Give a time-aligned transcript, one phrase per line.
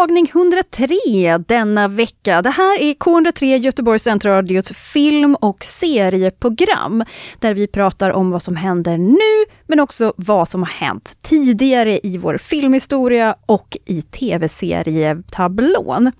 [0.00, 2.42] Välkomna tagning 103 denna vecka.
[2.42, 7.04] Det här är K103 Göteborgs Centralradios film och serieprogram,
[7.38, 12.00] där vi pratar om vad som händer nu, men också vad som har hänt tidigare
[12.02, 16.12] i vår filmhistoria och i tv-serietablån.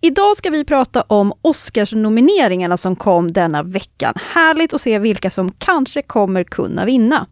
[0.00, 4.14] Idag ska vi prata om Oscarsnomineringarna som kom denna veckan.
[4.16, 7.26] Härligt att se vilka som kanske kommer kunna vinna.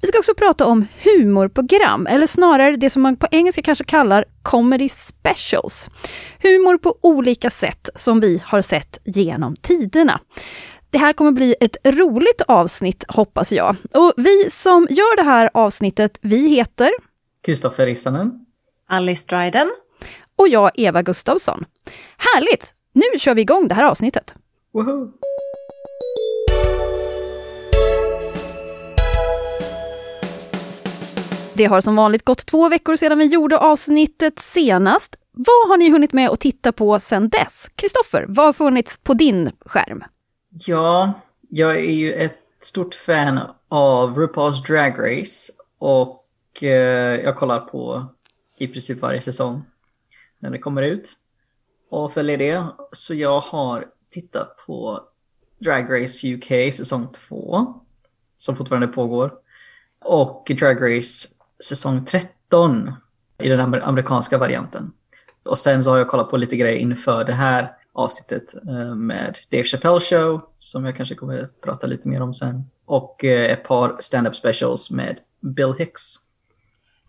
[0.00, 4.24] Vi ska också prata om humorprogram, eller snarare det som man på engelska kanske kallar
[4.42, 5.90] comedy specials.
[6.42, 10.20] Humor på olika sätt som vi har sett genom tiderna.
[10.90, 13.76] Det här kommer bli ett roligt avsnitt hoppas jag.
[13.92, 16.90] Och vi som gör det här avsnittet, vi heter
[17.44, 18.46] Kristoffer Rissanen.
[18.88, 19.70] Alice Dryden.
[20.36, 21.64] Och jag Eva Gustavsson.
[22.16, 22.74] Härligt!
[22.92, 24.34] Nu kör vi igång det här avsnittet.
[24.72, 25.12] Woho!
[31.58, 35.16] Det har som vanligt gått två veckor sedan vi gjorde avsnittet senast.
[35.32, 37.70] Vad har ni hunnit med att titta på sedan dess?
[37.74, 40.04] Kristoffer, vad har funnits på din skärm?
[40.50, 41.12] Ja,
[41.48, 46.24] jag är ju ett stort fan av RuPaul's Drag Race och
[46.62, 48.06] eh, jag kollar på
[48.58, 49.62] i princip varje säsong
[50.38, 51.12] när det kommer ut
[51.90, 52.64] och följer det.
[52.92, 55.00] Så jag har tittat på
[55.58, 57.74] Drag Race UK säsong 2
[58.36, 59.32] som fortfarande pågår
[60.04, 61.28] och Drag Race
[61.64, 62.92] säsong 13
[63.42, 64.92] i den amerikanska varianten.
[65.44, 69.38] Och sen så har jag kollat på lite grejer inför det här avsnittet eh, med
[69.50, 72.64] Dave Chappelle show som jag kanske kommer att prata lite mer om sen.
[72.84, 76.14] Och eh, ett par stand-up specials med Bill Hicks.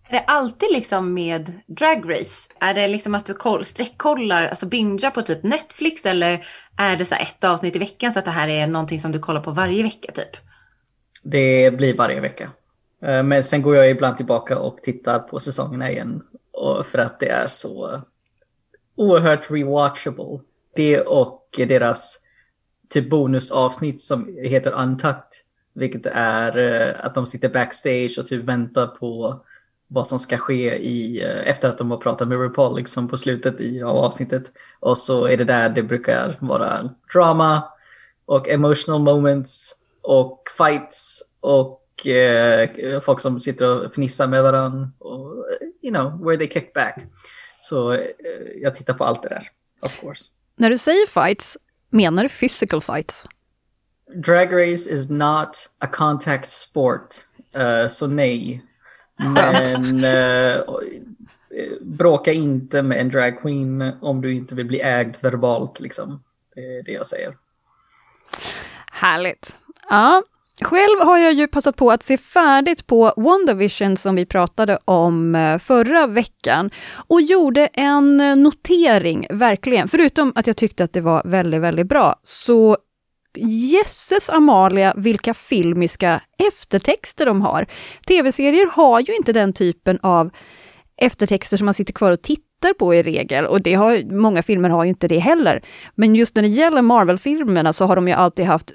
[0.09, 2.50] Är det alltid liksom med Drag Race?
[2.59, 6.45] Är det liksom att du koll, sträckkollar, alltså bingar på typ Netflix eller
[6.78, 9.19] är det så ett avsnitt i veckan så att det här är någonting som du
[9.19, 10.38] kollar på varje vecka typ?
[11.24, 12.51] Det blir varje vecka.
[13.02, 16.22] Eh, men sen går jag ibland tillbaka och tittar på säsongerna igen.
[16.84, 18.02] för att det är så
[18.96, 20.40] oerhört rewatchable.
[20.76, 22.18] Det och deras
[22.90, 25.24] typ bonusavsnitt som heter Untucked.
[25.74, 29.44] Vilket är eh, att de sitter backstage och typ väntar på
[29.88, 33.18] vad som ska ske i, eh, efter att de har pratat med RuPaul liksom på
[33.18, 34.52] slutet i av avsnittet.
[34.80, 37.64] Och så är det där det brukar vara drama
[38.26, 44.90] och emotional moments och fights och eh, folk som sitter och fnissar med varandra.
[44.98, 45.46] Och,
[45.82, 47.06] you know, where they kick back.
[47.60, 48.02] Så eh,
[48.56, 49.48] jag tittar på allt det där,
[49.82, 50.32] of course.
[50.56, 51.58] När du säger fights,
[51.90, 53.26] menar du physical fights?
[54.26, 57.16] Drag race is not a contact sport,
[57.58, 58.66] uh, så nej.
[59.16, 60.62] Men uh,
[61.81, 66.24] bråka inte med en dragqueen om du inte vill bli ägd verbalt, liksom.
[66.56, 67.38] Det är det jag säger.
[68.92, 69.56] Härligt.
[69.90, 70.24] Ja,
[70.62, 75.36] själv har jag ju passat på att se färdigt på WandaVision som vi pratade om
[75.36, 76.70] eh, förra veckan
[77.08, 79.88] och gjorde en eh, notering, verkligen.
[79.88, 82.78] Förutom att jag tyckte att det var väldigt, väldigt bra, så
[83.38, 87.66] Jösses Amalia, vilka filmiska eftertexter de har.
[88.08, 90.30] Tv-serier har ju inte den typen av
[90.98, 93.46] eftertexter som man sitter kvar och tittar på i regel.
[93.46, 95.62] Och det har, många filmer har ju inte det heller.
[95.96, 98.72] Men just när det gäller Marvel-filmerna så har de ju alltid haft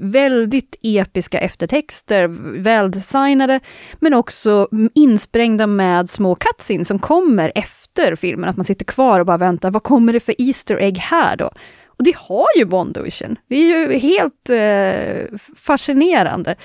[0.00, 2.26] väldigt episka eftertexter,
[2.60, 3.60] väldesignade,
[4.00, 9.26] men också insprängda med små cutscenes som kommer efter filmen, att man sitter kvar och
[9.26, 11.50] bara väntar, vad kommer det för Easter egg här då?
[12.00, 13.36] Och det har ju WandaVision.
[13.48, 16.56] Det är ju helt eh, fascinerande.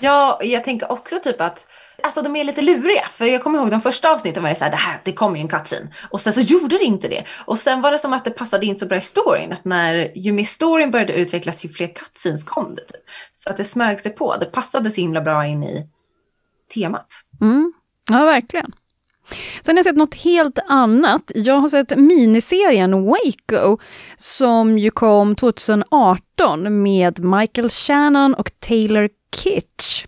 [0.00, 1.66] Ja, jag tänker också typ att
[2.02, 3.08] alltså de är lite luriga.
[3.10, 5.36] För jag kommer ihåg de första avsnitten var jag så här, det här, det kommer
[5.36, 5.88] ju en cutscene.
[6.10, 7.24] Och sen så gjorde det inte det.
[7.44, 9.52] Och sen var det som att det passade in så bra i storyn.
[9.52, 12.82] Att när ju mer storyn började utvecklas, ju fler cutscenes kom det.
[12.82, 13.02] Typ.
[13.36, 14.36] Så att det smög sig på.
[14.40, 15.88] Det passade så himla bra in i
[16.74, 17.08] temat.
[17.40, 17.72] Mm.
[18.10, 18.72] Ja, verkligen.
[19.62, 21.32] Sen har jag sett något helt annat.
[21.34, 23.78] Jag har sett miniserien Waco,
[24.16, 30.06] som ju kom 2018 med Michael Shannon och Taylor Kitsch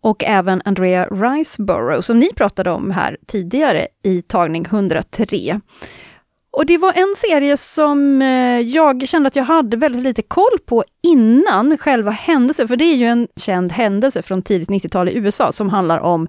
[0.00, 5.60] och även Andrea Riceborough, som ni pratade om här tidigare i tagning 103.
[6.52, 10.58] Och det var en serie som eh, jag kände att jag hade väldigt lite koll
[10.66, 15.16] på innan själva händelsen, för det är ju en känd händelse från tidigt 90-tal i
[15.16, 16.28] USA som handlar om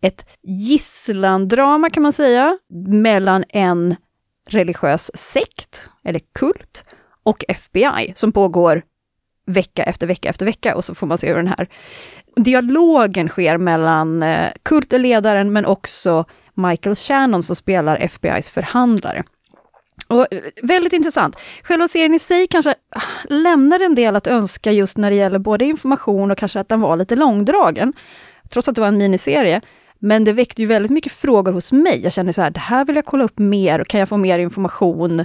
[0.00, 2.58] ett gisslandrama kan man säga,
[2.88, 3.96] mellan en
[4.48, 6.84] religiös sekt, eller kult,
[7.22, 8.82] och FBI som pågår
[9.46, 11.68] vecka efter vecka efter vecka och så får man se hur den här
[12.42, 19.24] dialogen sker mellan eh, Kurt, ledaren, men också Michael Shannon som spelar FBIs förhandlare.
[20.08, 21.40] Och eh, väldigt intressant.
[21.62, 25.38] Själva serien i sig kanske ah, lämnar en del att önska just när det gäller
[25.38, 27.92] både information och kanske att den var lite långdragen.
[28.50, 29.60] Trots att det var en miniserie.
[29.98, 32.00] Men det väckte ju väldigt mycket frågor hos mig.
[32.02, 34.38] Jag kände så här, det här vill jag kolla upp mer kan jag få mer
[34.38, 35.24] information?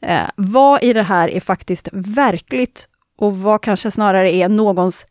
[0.00, 5.06] Eh, vad i det här är faktiskt verkligt och vad kanske snarare är någons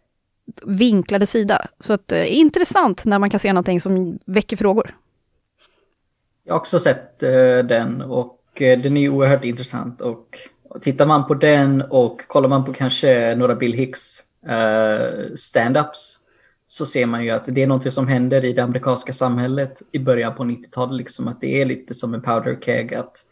[0.63, 1.67] vinklade sida.
[1.79, 4.95] Så att, eh, intressant när man kan se någonting som väcker frågor.
[6.43, 10.01] Jag har också sett eh, den och eh, den är oerhört intressant.
[10.01, 10.37] Och,
[10.69, 16.19] och tittar man på den och kollar man på kanske några Bill Hicks eh, stand-ups
[16.67, 19.99] så ser man ju att det är någonting som händer i det amerikanska samhället i
[19.99, 20.97] början på 90-talet.
[20.97, 22.93] Liksom, att det är lite som en powder keg.
[22.93, 23.25] Att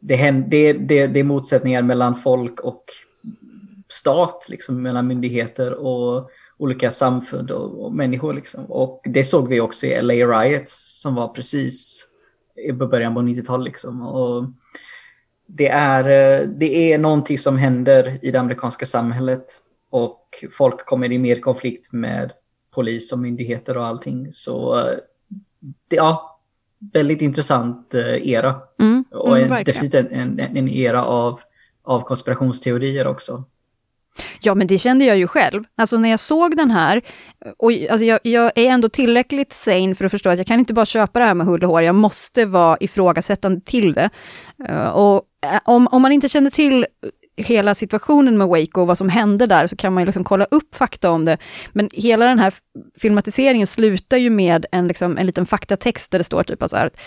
[0.00, 2.84] det, händer, det, det, det är motsättningar mellan folk och
[3.94, 8.34] stat, liksom, mellan myndigheter och olika samfund och, och människor.
[8.34, 8.64] Liksom.
[8.64, 12.08] Och det såg vi också i LA Riots som var precis
[12.68, 13.64] i början på 90-talet.
[13.64, 14.02] Liksom.
[14.02, 14.44] Och
[15.46, 16.04] det, är,
[16.46, 19.44] det är någonting som händer i det amerikanska samhället
[19.90, 22.32] och folk kommer i mer konflikt med
[22.74, 24.32] polis och myndigheter och allting.
[24.32, 24.84] Så
[25.88, 26.40] det, ja,
[26.92, 28.60] väldigt intressant eh, era.
[28.80, 31.40] Mm, och mm, definitivt en, en, en, era av,
[31.82, 33.44] av konspirationsteorier också.
[34.40, 35.64] Ja, men det kände jag ju själv.
[35.76, 37.02] Alltså när jag såg den här,
[37.58, 40.74] och alltså jag, jag, är ändå tillräckligt sane för att förstå att jag kan inte
[40.74, 44.10] bara köpa det här med hull och hår, jag måste vara ifrågasättande till det.
[44.70, 46.86] Uh, och eh, om, om man inte känner till
[47.36, 50.44] hela situationen med Waco och vad som hände där, så kan man ju liksom kolla
[50.44, 51.38] upp fakta om det.
[51.72, 52.54] Men hela den här
[52.98, 57.00] filmatiseringen slutar ju med en, liksom, en liten faktatext där det står typ att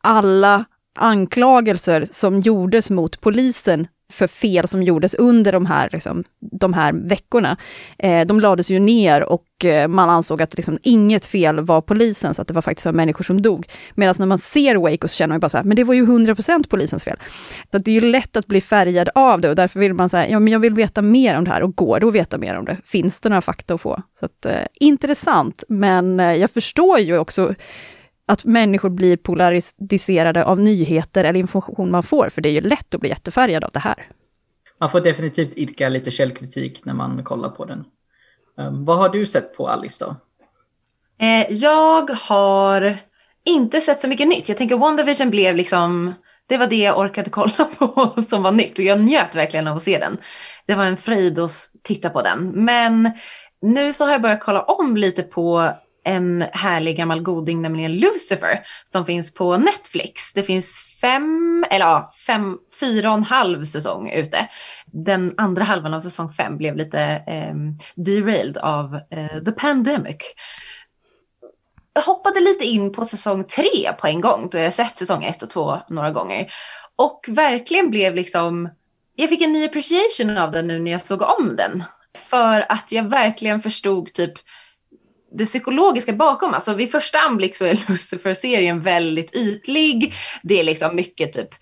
[0.00, 0.64] alla
[0.94, 6.92] anklagelser som gjordes mot polisen för fel som gjordes under de här, liksom, de här
[6.92, 7.56] veckorna.
[7.98, 12.38] Eh, de lades ju ner och eh, man ansåg att liksom, inget fel var polisens,
[12.38, 13.66] att det var faktiskt var människor som dog.
[13.94, 16.06] Medan när man ser Waco så känner man bara så här, men det var ju
[16.06, 17.16] 100% polisens fel.
[17.72, 20.28] Så det är ju lätt att bli färgad av det och därför vill man säga,
[20.28, 22.58] ja men jag vill veta mer om det här och går det att veta mer
[22.58, 22.76] om det?
[22.84, 24.02] Finns det några fakta att få?
[24.18, 27.54] Så att, eh, intressant, men eh, jag förstår ju också
[28.26, 32.94] att människor blir polariserade av nyheter eller information man får, för det är ju lätt
[32.94, 34.08] att bli jättefärgad av det här.
[34.80, 37.84] Man får definitivt idka lite källkritik när man kollar på den.
[38.56, 40.16] Um, vad har du sett på Alice då?
[41.26, 42.98] Eh, jag har
[43.44, 44.48] inte sett så mycket nytt.
[44.48, 46.14] Jag tänker WandaVision blev liksom,
[46.46, 49.76] det var det jag orkade kolla på som var nytt och jag njöt verkligen av
[49.76, 50.18] att se den.
[50.66, 51.50] Det var en fröjd att
[51.82, 52.64] titta på den.
[52.64, 53.10] Men
[53.62, 55.72] nu så har jag börjat kolla om lite på
[56.04, 60.32] en härlig gammal goding, nämligen Lucifer, som finns på Netflix.
[60.32, 64.48] Det finns fem, eller ja, fem, fyra och en halv säsong ute.
[64.86, 67.54] Den andra halvan av säsong fem blev lite eh,
[67.94, 70.16] derailed av eh, the pandemic.
[71.92, 75.42] Jag hoppade lite in på säsong tre på en gång, då jag sett säsong ett
[75.42, 76.52] och två några gånger.
[76.96, 78.68] Och verkligen blev liksom,
[79.16, 81.84] jag fick en ny appreciation av den nu när jag såg om den.
[82.18, 84.32] För att jag verkligen förstod typ
[85.38, 86.54] det psykologiska bakom.
[86.54, 90.14] Alltså vid första anblick så är Lucifer-serien väldigt ytlig.
[90.42, 91.54] Det är liksom mycket typ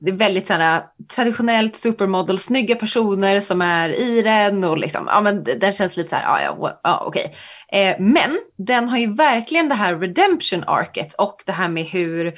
[0.00, 5.20] det är väldigt sådana, traditionellt supermodel, snygga personer som är i den och liksom, ja
[5.20, 7.34] men den känns lite så här, ja, ja, ja okej.
[7.72, 12.34] Eh, men den har ju verkligen det här redemption arket och det här med hur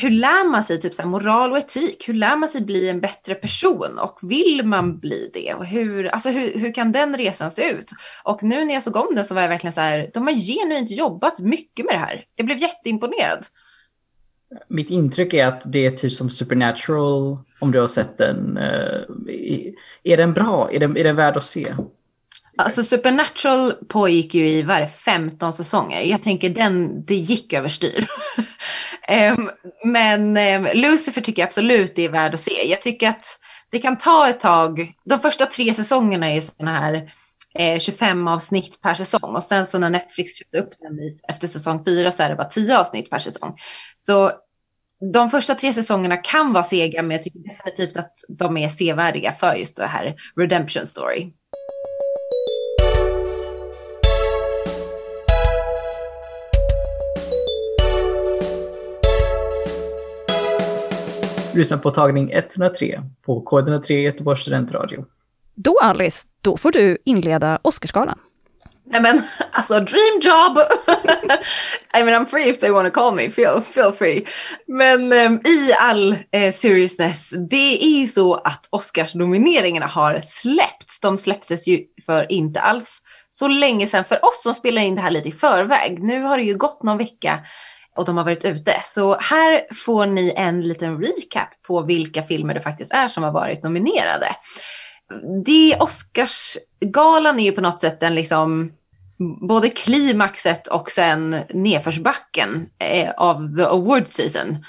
[0.00, 2.08] hur lär man sig typ så moral och etik?
[2.08, 5.54] Hur lär man sig bli en bättre person och vill man bli det?
[5.54, 7.90] Och hur, alltså hur, hur kan den resan se ut?
[8.24, 10.34] Och nu när jag såg om den så var jag verkligen så här, de har
[10.34, 12.24] genuint jobbat mycket med det här.
[12.36, 13.46] Jag blev jätteimponerad.
[14.68, 18.56] Mitt intryck är att det är typ som Supernatural, om du har sett den.
[18.56, 19.00] Eh,
[20.02, 20.70] är den bra?
[20.72, 21.66] Är den, är den värd att se?
[22.62, 26.00] Alltså Supernatural pågick ju i var 15 säsonger.
[26.00, 28.06] Jag tänker den, det gick överstyr.
[29.36, 29.50] um,
[29.84, 32.70] men um, Lucifer tycker jag absolut det är värd att se.
[32.70, 33.38] Jag tycker att
[33.70, 34.92] det kan ta ett tag.
[35.04, 37.12] De första tre säsongerna är sådana här
[37.58, 41.84] eh, 25 avsnitt per säsong och sen så när Netflix köpte upp den efter säsong
[41.84, 43.56] fyra så är det bara 10 avsnitt per säsong.
[43.98, 44.32] Så
[45.12, 49.32] de första tre säsongerna kan vara sega men jag tycker definitivt att de är sevärdiga
[49.32, 51.32] för just det här redemption story.
[61.54, 65.04] Lyssnar på tagning 103 på K103 Göteborgs studentradio.
[65.54, 68.18] Då Alice, då får du inleda Oscarsgalan.
[68.84, 70.58] Nej men alltså dream job!
[71.98, 74.26] I mean I'm free if they want to call me, feel, feel free.
[74.66, 81.00] Men um, i all eh, seriousness, det är ju så att Oscarsnomineringarna har släppts.
[81.00, 85.00] De släpptes ju för inte alls så länge sedan för oss som spelar in det
[85.00, 86.02] här lite i förväg.
[86.02, 87.40] Nu har det ju gått någon vecka
[87.96, 88.74] och de har varit ute.
[88.84, 93.32] Så här får ni en liten recap på vilka filmer det faktiskt är som har
[93.32, 94.26] varit nominerade.
[95.44, 98.72] Det Oscarsgalan är ju på något sätt en liksom
[99.48, 104.64] både klimaxet och sen nedförsbacken eh, av the award season.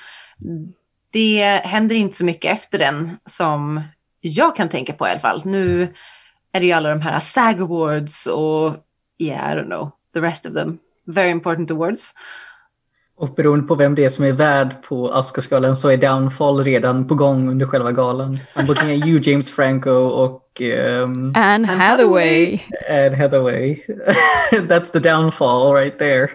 [1.11, 3.81] Det händer inte så mycket efter den som
[4.21, 5.41] jag kan tänka på i alla fall.
[5.45, 5.93] Nu
[6.51, 8.73] är det ju alla de här SAG awards och
[9.19, 10.77] yeah, I don't know, the rest of them.
[11.05, 12.13] Very important awards.
[13.17, 17.07] Och beroende på vem det är som är värd på Oscarsgalan så är Downfall redan
[17.07, 18.39] på gång under själva galan.
[18.67, 20.61] Looking at you James Franco och...
[20.61, 22.59] Um, Anne Hathaway.
[22.89, 23.79] Anne Hathaway.
[24.51, 26.29] That's the downfall right there.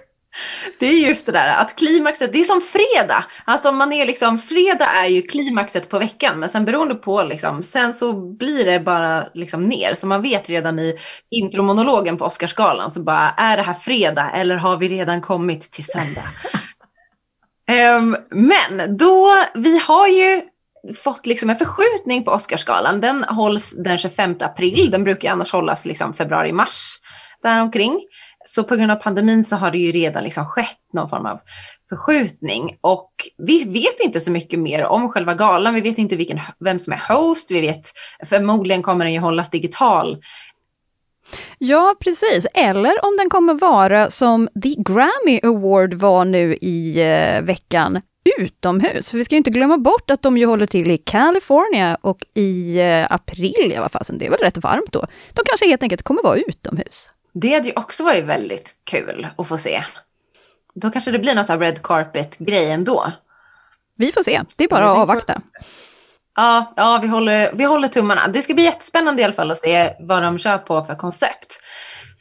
[0.79, 3.25] Det är just det där att klimaxet, det är som fredag.
[3.45, 7.63] Alltså man är liksom, fredag är ju klimaxet på veckan men sen beroende på liksom,
[7.63, 9.95] sen så blir det bara liksom ner.
[9.95, 10.99] Så man vet redan i
[11.31, 15.85] intromonologen på Oscarsgalan så bara, är det här fredag eller har vi redan kommit till
[15.85, 16.25] söndag?
[17.69, 20.43] Um, men då, vi har ju
[20.95, 23.01] fått liksom en förskjutning på Oscarsgalan.
[23.01, 26.99] Den hålls den 25 april, den brukar annars hållas liksom februari-mars
[27.43, 28.01] däromkring.
[28.45, 31.41] Så på grund av pandemin så har det ju redan liksom skett någon form av
[31.89, 35.75] förskjutning och vi vet inte så mycket mer om själva galan.
[35.75, 37.51] Vi vet inte vilken, vem som är host.
[37.51, 37.93] Vi vet
[38.25, 40.23] förmodligen kommer den ju hållas digital.
[41.59, 42.47] Ja, precis.
[42.55, 48.01] Eller om den kommer vara som The Grammy Award var nu i eh, veckan,
[48.39, 49.11] utomhus.
[49.11, 52.25] För vi ska ju inte glömma bort att de ju håller till i California och
[52.35, 55.07] i eh, april, ja vad fasen, det är väl rätt varmt då.
[55.33, 57.11] De kanske helt enkelt kommer vara utomhus.
[57.33, 59.85] Det hade ju också varit väldigt kul att få se.
[60.75, 63.13] Då kanske det blir någon sån här red carpet-grej ändå.
[63.95, 65.43] Vi får se, det är bara att avvakta.
[66.39, 68.29] Ja, ja vi, håller, vi håller tummarna.
[68.29, 71.61] Det ska bli jättespännande i alla fall att se vad de kör på för koncept.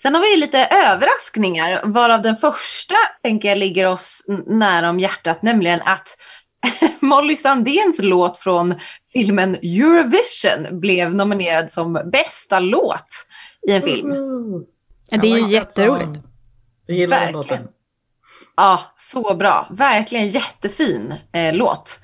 [0.01, 5.41] Sen har vi lite överraskningar, varav den första tänker jag ligger oss nära om hjärtat,
[5.41, 6.17] nämligen att
[6.99, 8.75] Molly Sandéns låt från
[9.13, 13.27] filmen Eurovision blev nominerad som bästa låt
[13.67, 14.11] i en film.
[14.11, 15.21] Mm.
[15.21, 16.19] Det är ju jätteroligt.
[16.85, 17.67] Jag gillar den låten.
[18.55, 19.67] Ja, så bra.
[19.71, 21.99] Verkligen jättefin eh, låt.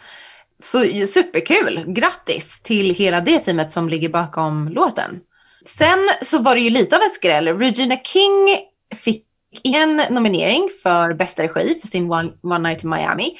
[0.64, 1.84] Så superkul.
[1.88, 5.20] Grattis till hela det teamet som ligger bakom låten.
[5.66, 7.48] Sen så var det ju lite av en skräll.
[7.48, 8.58] Regina King
[8.96, 9.26] fick
[9.64, 13.38] en nominering för bästa regi för sin One, One Night in Miami.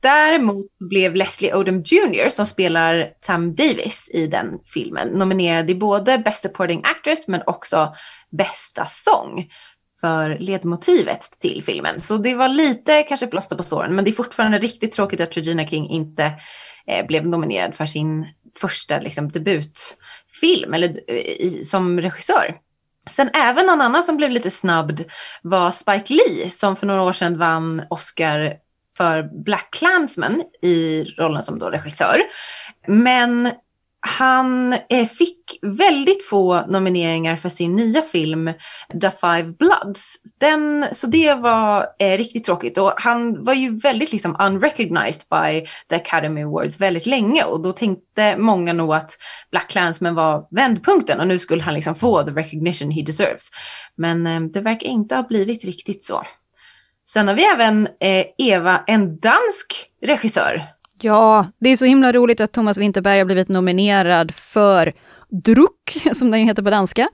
[0.00, 6.18] Däremot blev Leslie Odom Jr som spelar Sam Davis i den filmen nominerad i både
[6.18, 7.94] Best Supporting Actress men också
[8.30, 9.48] bästa sång
[10.04, 12.00] för ledmotivet till filmen.
[12.00, 15.36] Så det var lite kanske plåster på såren men det är fortfarande riktigt tråkigt att
[15.36, 16.32] Regina King inte
[16.86, 18.26] eh, blev nominerad för sin
[18.60, 22.54] första liksom, debutfilm eller, eh, i, som regissör.
[23.10, 25.00] Sen även någon annan som blev lite snabbd
[25.42, 28.54] var Spike Lee som för några år sedan vann Oscar
[28.96, 32.22] för Black Klansman i rollen som då regissör.
[32.86, 33.50] Men
[34.06, 38.52] han eh, fick väldigt få nomineringar för sin nya film
[39.00, 40.16] The Five Bloods.
[40.40, 45.66] Den, så det var eh, riktigt tråkigt och han var ju väldigt liksom unrecognized by
[45.88, 49.18] the Academy Awards väldigt länge och då tänkte många nog att
[49.50, 53.50] Black Klansman var vändpunkten och nu skulle han liksom få the recognition he deserves.
[53.96, 56.22] Men eh, det verkar inte ha blivit riktigt så.
[57.08, 60.62] Sen har vi även eh, Eva, en dansk regissör.
[61.02, 64.92] Ja, det är så himla roligt att Thomas Winterberg har blivit nominerad för
[65.28, 67.08] Druck, som den heter på danska.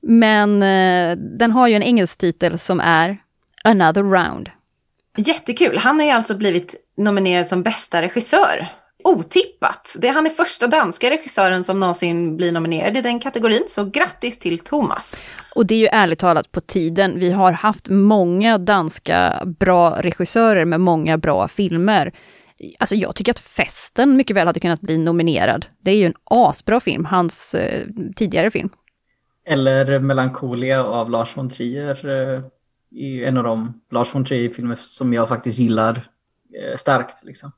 [0.00, 3.18] Men eh, den har ju en engelsk titel som är
[3.64, 4.50] Another Round.
[5.16, 5.78] Jättekul!
[5.78, 8.68] Han har ju alltså blivit nominerad som bästa regissör
[9.04, 9.96] otippat.
[9.98, 14.38] Det, han är första danska regissören som någonsin blir nominerad i den kategorin, så grattis
[14.38, 15.22] till Thomas.
[15.54, 17.18] Och det är ju ärligt talat på tiden.
[17.18, 22.12] Vi har haft många danska bra regissörer med många bra filmer.
[22.78, 25.66] Alltså jag tycker att Festen mycket väl hade kunnat bli nominerad.
[25.80, 27.86] Det är ju en asbra film, hans eh,
[28.16, 28.70] tidigare film.
[29.46, 32.06] Eller Melancholia av Lars von Trier.
[32.06, 32.42] Eh,
[33.28, 36.08] en av de Lars von Trier-filmer som jag faktiskt gillar
[36.62, 37.24] eh, starkt.
[37.24, 37.52] Liksom.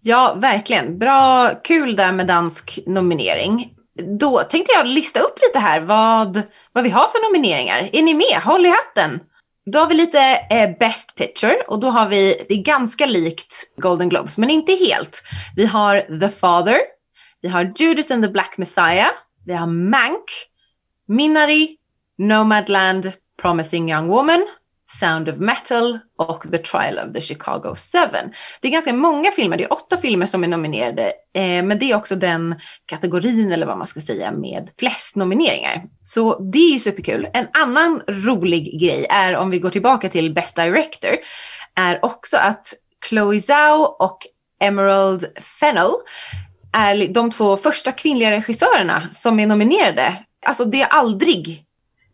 [0.00, 0.98] Ja, verkligen.
[0.98, 3.74] Bra, kul där med dansk nominering.
[4.18, 7.90] Då tänkte jag lista upp lite här vad, vad vi har för nomineringar.
[7.92, 8.42] Är ni med?
[8.44, 9.20] Håll i hatten!
[9.72, 10.20] Då har vi lite
[10.50, 14.72] eh, Best Picture och då har vi, det är ganska likt Golden Globes, men inte
[14.72, 15.22] helt.
[15.56, 16.78] Vi har The Father,
[17.42, 19.10] vi har Judas and the Black Messiah,
[19.46, 20.24] vi har Mank,
[21.08, 21.76] Minari,
[22.18, 24.46] Nomadland, Promising Young Woman,
[24.90, 28.32] Sound of Metal och The Trial of the Chicago Seven.
[28.60, 31.90] Det är ganska många filmer, det är åtta filmer som är nominerade, eh, men det
[31.90, 32.54] är också den
[32.86, 35.82] kategorin eller vad man ska säga med flest nomineringar.
[36.02, 37.28] Så det är ju superkul.
[37.32, 41.16] En annan rolig grej är om vi går tillbaka till Best Director,
[41.74, 42.74] är också att
[43.08, 44.18] Chloe Zhao och
[44.60, 45.26] Emerald
[45.60, 45.92] Fennell
[46.72, 50.24] är de två första kvinnliga regissörerna som är nominerade.
[50.46, 51.64] Alltså det är aldrig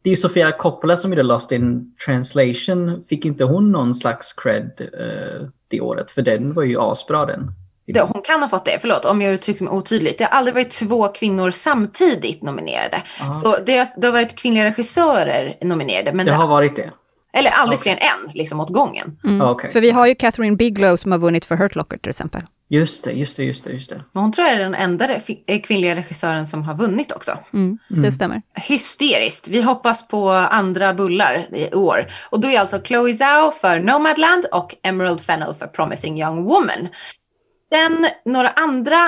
[0.04, 3.04] det är ju Sofia Coppola som gjorde Lost in translation.
[3.08, 6.10] Fick inte hon någon slags cred uh, det året?
[6.10, 7.52] För den var ju asbra den.
[7.86, 10.18] Det, hon kan ha fått det, förlåt om jag uttryckte mig otydligt.
[10.18, 13.02] Det har aldrig varit två kvinnor samtidigt nominerade.
[13.20, 13.32] Aha.
[13.32, 16.12] Så det, det har varit kvinnliga regissörer nominerade.
[16.12, 16.90] Men det, det har varit det?
[17.32, 17.96] Eller aldrig okay.
[17.96, 19.18] fler än en, liksom åt gången.
[19.24, 19.40] Mm.
[19.40, 19.72] Ah, okay.
[19.72, 22.42] För vi har ju Catherine Bigelow som har vunnit för Hurt Locker till exempel.
[22.74, 23.72] Just det, just det, just det.
[23.72, 24.02] Just det.
[24.12, 25.14] Men hon tror jag är den enda
[25.46, 27.38] eh, kvinnliga regissören som har vunnit också.
[27.52, 28.12] Mm, det mm.
[28.12, 28.42] stämmer.
[28.54, 29.48] Hysteriskt.
[29.48, 32.06] Vi hoppas på andra bullar i år.
[32.30, 36.88] Och då är alltså Chloe Zhao för Nomadland och Emerald Fennell för Promising Young Woman.
[37.72, 39.06] Sen några andra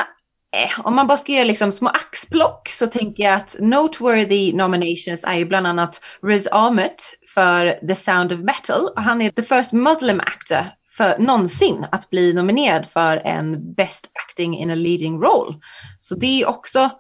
[0.57, 5.25] eh, om man bara ska göra liksom små axplock så tänker jag att noteworthy nominations
[5.25, 6.97] är ju bland annat Riz Ahmed
[7.35, 8.89] för The Sound of Metal.
[8.97, 14.57] Han är the first Muslim actor för, någonsin att bli nominerad för en Best Acting
[14.57, 15.59] in a Leading Role.
[15.99, 16.91] Så det är också,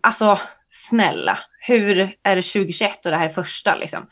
[0.00, 0.38] alltså
[0.70, 4.06] snälla, hur är det 2021 och det här är första liksom?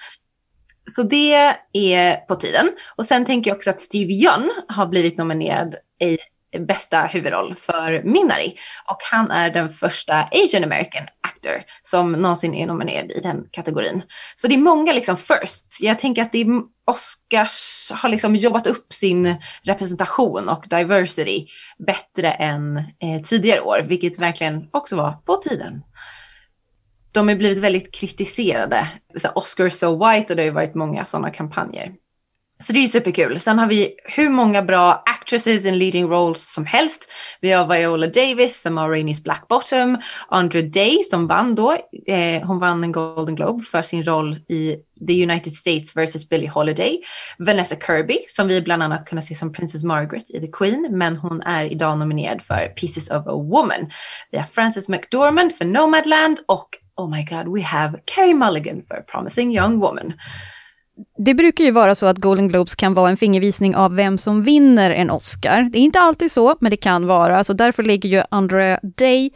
[0.90, 2.70] Så det är på tiden.
[2.96, 5.74] Och sen tänker jag också att Steve Young har blivit nominerad
[6.04, 6.18] i
[6.58, 8.54] bästa huvudroll för Minari.
[8.90, 14.02] Och han är den första Asian American actor som någonsin är nominerad i den kategorin.
[14.34, 15.78] Så det är många liksom first.
[15.80, 16.46] Jag tänker att det är
[16.90, 21.46] Oscars har liksom jobbat upp sin representation och diversity
[21.86, 25.82] bättre än eh, tidigare år, vilket verkligen också var på tiden.
[27.12, 28.88] De har blivit väldigt kritiserade.
[29.34, 31.92] Oscar so white och det har ju varit många sådana kampanjer.
[32.62, 33.40] Så det är superkul.
[33.40, 37.08] Sen har vi hur många bra actresses in leading roles som helst.
[37.40, 39.98] Vi har Viola Davis, som har Rainey's Black Bottom,
[40.28, 41.72] Andra Day som vann då.
[42.06, 44.76] Eh, hon vann en Golden Globe för sin roll i
[45.08, 46.28] The United States vs.
[46.28, 47.00] Billie Holiday.
[47.38, 51.16] Vanessa Kirby som vi bland annat kunde se som Princess Margaret i The Queen, men
[51.16, 53.90] hon är idag nominerad för Pieces of a Woman.
[54.30, 59.00] Vi har Frances McDormand för Nomadland och oh my god, we have Carrie Mulligan för
[59.00, 60.12] Promising Young Woman
[61.18, 64.42] det brukar ju vara så att Golden Globes kan vara en fingervisning av vem som
[64.42, 65.68] vinner en Oscar.
[65.72, 67.44] Det är inte alltid så, men det kan vara.
[67.44, 69.30] Så därför ligger ju Andrea Day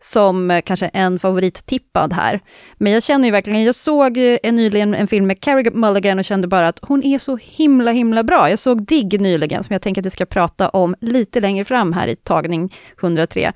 [0.00, 2.40] som eh, kanske en favorittippad här.
[2.76, 6.24] Men jag känner ju verkligen, jag såg eh, nyligen en film med Carrie Mulligan och
[6.24, 8.50] kände bara att hon är så himla himla bra.
[8.50, 11.92] Jag såg Dig nyligen, som jag tänker att vi ska prata om lite längre fram
[11.92, 13.52] här i tagning 103.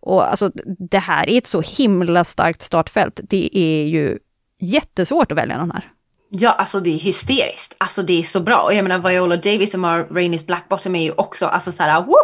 [0.00, 0.50] Och alltså,
[0.90, 3.20] det här är ett så himla starkt startfält.
[3.22, 4.18] Det är ju
[4.60, 5.90] jättesvårt att välja någon här.
[6.34, 7.74] Ja, alltså det är hysteriskt.
[7.78, 8.60] Alltså det är så bra.
[8.60, 11.82] Och jag menar Viola Davis och Mar Rainey's Black Bottom är ju också alltså så
[11.82, 12.14] här, woo!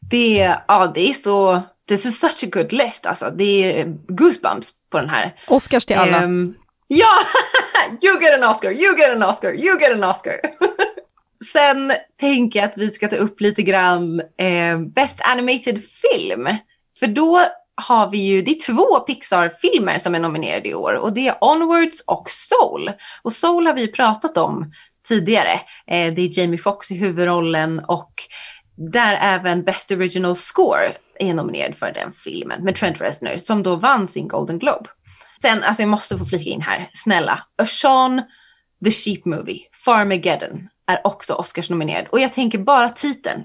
[0.00, 3.30] Det, ja, det är så, this is such a good list alltså.
[3.30, 5.34] Det är goosebumps på den här.
[5.48, 6.24] Oscars till alla.
[6.24, 6.54] Um,
[6.86, 7.06] ja,
[8.02, 10.40] you get an Oscar, you get an Oscar, you get an Oscar.
[11.52, 16.48] Sen tänker jag att vi ska ta upp lite grann eh, Best Animated Film.
[16.98, 17.46] För då
[17.80, 21.38] har vi ju, det är två Pixar-filmer som är nominerade i år och det är
[21.40, 22.90] Onwards och Soul.
[23.22, 24.72] Och Soul har vi pratat om
[25.08, 25.52] tidigare.
[25.86, 28.12] Eh, det är Jamie Foxx i huvudrollen och
[28.76, 33.76] där även Best Original Score är nominerad för den filmen med Trent Reznor som då
[33.76, 34.88] vann sin Golden Globe.
[35.42, 37.42] Sen, alltså jag måste få flika in här, snälla.
[37.62, 38.22] A Sean,
[38.84, 42.06] The Sheep Movie, Farmageddon är också Oscars nominerad.
[42.08, 43.44] Och jag tänker bara titeln,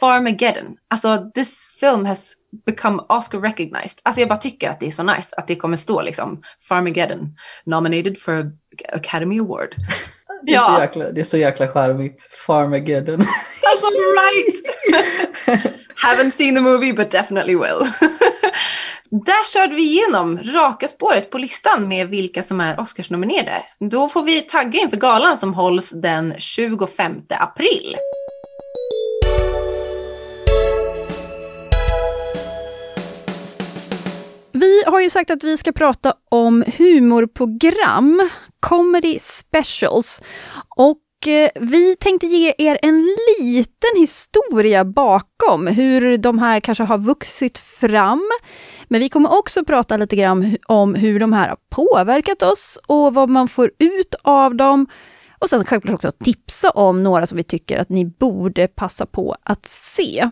[0.00, 0.76] Farmageddon.
[0.90, 2.32] Alltså this film has
[2.66, 3.98] become Oscar recognized.
[4.02, 7.36] Alltså jag bara tycker att det är så nice att det kommer stå liksom Farmageddon
[7.64, 8.52] nominated for
[8.92, 9.74] Academy Award.
[10.44, 10.74] Det är, ja.
[10.76, 12.22] så jäkla, det är så jäkla charmigt.
[12.46, 13.20] Farmageddon.
[13.20, 14.62] Alltså right!
[16.02, 17.92] Haven't seen the movie but definitely will.
[19.12, 23.62] Där körde vi igenom raka spåret på listan med vilka som är Oscarsnominerade.
[23.90, 27.96] Då får vi tagga inför galan som hålls den 25 april.
[34.52, 38.28] Vi har ju sagt att vi ska prata om humorprogram,
[38.60, 40.22] comedy specials.
[40.76, 46.98] Och eh, vi tänkte ge er en liten historia bakom hur de här kanske har
[46.98, 48.30] vuxit fram.
[48.92, 53.14] Men vi kommer också prata lite grann om hur de här har påverkat oss och
[53.14, 54.86] vad man får ut av dem.
[55.38, 59.36] Och sen självklart också tipsa om några som vi tycker att ni borde passa på
[59.42, 60.30] att se.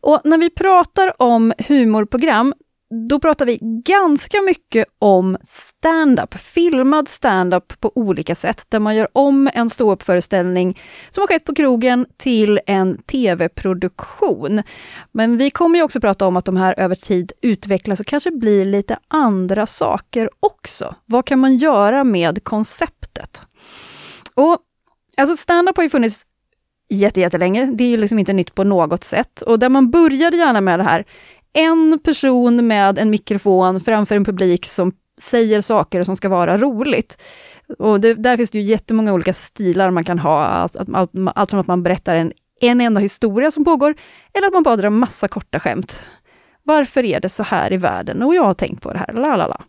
[0.00, 2.54] Och när vi pratar om humorprogram,
[2.90, 9.08] då pratar vi ganska mycket om stand-up, filmad stand-up på olika sätt, där man gör
[9.12, 14.62] om en ståuppföreställning som har skett på krogen till en tv-produktion.
[15.12, 18.30] Men vi kommer ju också prata om att de här över tid utvecklas och kanske
[18.30, 20.94] blir lite andra saker också.
[21.06, 23.42] Vad kan man göra med konceptet?
[24.34, 24.58] Och
[25.16, 26.26] alltså stand-up har ju funnits
[26.88, 29.42] jättelänge, det är ju liksom inte nytt på något sätt.
[29.42, 31.04] Och där man började gärna med det här
[31.56, 37.22] en person med en mikrofon framför en publik som säger saker som ska vara roligt.
[37.78, 41.50] Och det, där finns det ju jättemånga olika stilar man kan ha, allt, allt, allt
[41.50, 43.94] från att man berättar en, en enda historia som pågår,
[44.32, 46.04] eller att man bara drar massa korta skämt.
[46.62, 48.22] Varför är det så här i världen?
[48.22, 49.64] Och jag har tänkt på det här, la la la.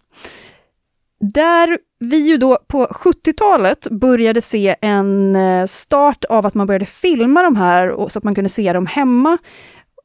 [1.19, 6.85] Där vi ju då på 70-talet började se en eh, start av att man började
[6.85, 9.37] filma de här, så att man kunde se dem hemma,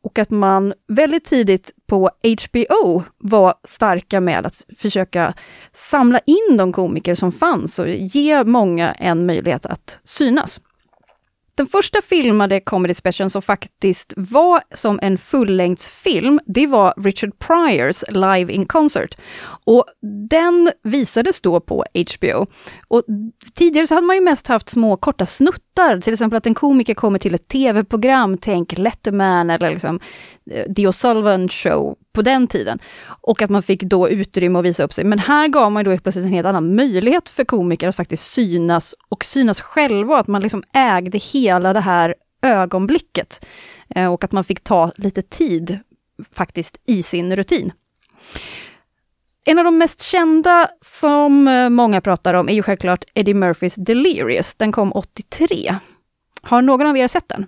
[0.03, 5.35] och att man väldigt tidigt på HBO var starka med att försöka
[5.73, 10.61] samla in de komiker som fanns och ge många en möjlighet att synas.
[11.55, 18.05] Den första filmade comedy special som faktiskt var som en fullängdsfilm, det var Richard Pryors
[18.09, 19.19] Live in Concert.
[19.65, 19.85] Och
[20.29, 22.47] den visades då på HBO.
[22.93, 23.05] Och
[23.55, 26.95] tidigare så hade man ju mest haft små korta snuttar, till exempel att en komiker
[26.95, 30.01] kommer till ett tv-program, tänk Letterman eller liksom
[30.51, 32.79] eh, The O'Sullivan Show på den tiden.
[33.05, 35.05] Och att man fick då utrymme att visa upp sig.
[35.05, 38.95] Men här gav man då plötsligt en helt annan möjlighet för komiker att faktiskt synas
[39.09, 43.47] och synas själva, att man liksom ägde hela det här ögonblicket.
[43.89, 45.79] Eh, och att man fick ta lite tid
[46.33, 47.73] faktiskt i sin rutin.
[49.45, 53.75] En av de mest kända som eh, många pratar om är ju självklart Eddie Murphys
[53.75, 54.55] Delirious.
[54.55, 55.77] Den kom 83.
[56.43, 57.47] Har någon av er sett den?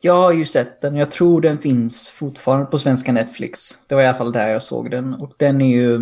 [0.00, 0.96] Jag har ju sett den.
[0.96, 3.78] Jag tror den finns fortfarande på svenska Netflix.
[3.86, 5.14] Det var i alla fall där jag såg den.
[5.14, 5.98] Och den är ju,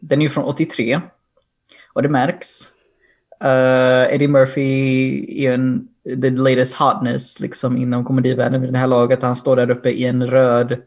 [0.00, 1.00] den är ju från 83.
[1.92, 2.72] Och det märks.
[3.44, 5.88] Uh, Eddie Murphy är en
[6.22, 9.22] the latest hotness liksom inom komedivärlden vid det här laget.
[9.22, 10.82] Han står där uppe i en röd,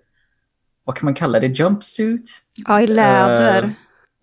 [0.83, 2.41] vad kan man kalla det, jumpsuit?
[2.65, 3.63] Ja, i läder.
[3.63, 3.69] Uh,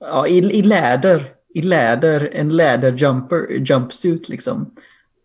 [0.01, 1.25] ja, i, i läder.
[1.55, 4.75] I läder, en läderjumper, jumpsuit liksom.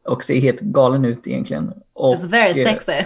[0.05, 1.73] Och ser helt galen ut egentligen.
[1.93, 2.91] Och, It's very sexy.
[2.91, 3.05] Eh,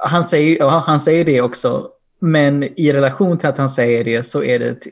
[0.00, 1.88] han, säger, ja, han säger det också.
[2.18, 4.86] Men i relation till att han säger det så är det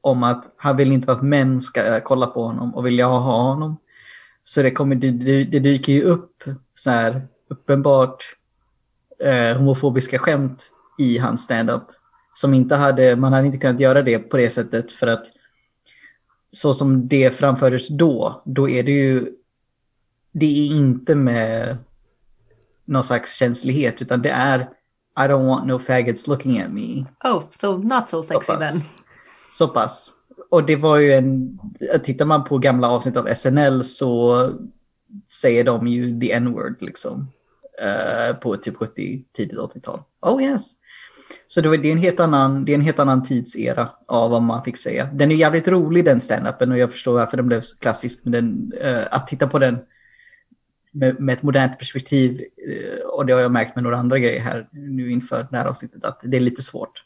[0.00, 3.76] om att han vill inte att män ska kolla på honom och vilja ha honom.
[4.44, 6.44] Så det, kommer, det, det dyker ju upp
[6.74, 8.24] så här uppenbart
[9.24, 11.82] eh, homofobiska skämt i hans stand-up.
[12.34, 15.26] Som inte hade, man hade inte kunnat göra det på det sättet för att
[16.50, 19.32] så som det framfördes då, då är det ju,
[20.32, 21.78] det är inte med
[22.84, 24.60] någon slags känslighet utan det är
[25.18, 27.04] I don't want no faggots looking at me.
[27.24, 28.72] Oh, so not so sexy så pass.
[28.72, 28.82] then.
[29.52, 30.12] Så pass.
[30.50, 31.58] Och det var ju en,
[32.02, 34.48] tittar man på gamla avsnitt av SNL så
[35.30, 37.28] säger de ju the n-word liksom.
[37.82, 40.02] Uh, på typ 70, tidigt 80-tal.
[40.20, 40.72] Oh yes.
[41.46, 44.30] Så det, var, det, är en helt annan, det är en helt annan tidsera av
[44.30, 45.08] vad man fick säga.
[45.12, 48.20] Den är jävligt rolig den stand-upen och jag förstår varför den blev så klassisk.
[48.24, 49.78] Men den, uh, att titta på den
[50.92, 54.40] med, med, ett modernt perspektiv, uh, och det har jag märkt med några andra grejer
[54.40, 57.04] här nu inför det här avsnittet, att det är lite svårt.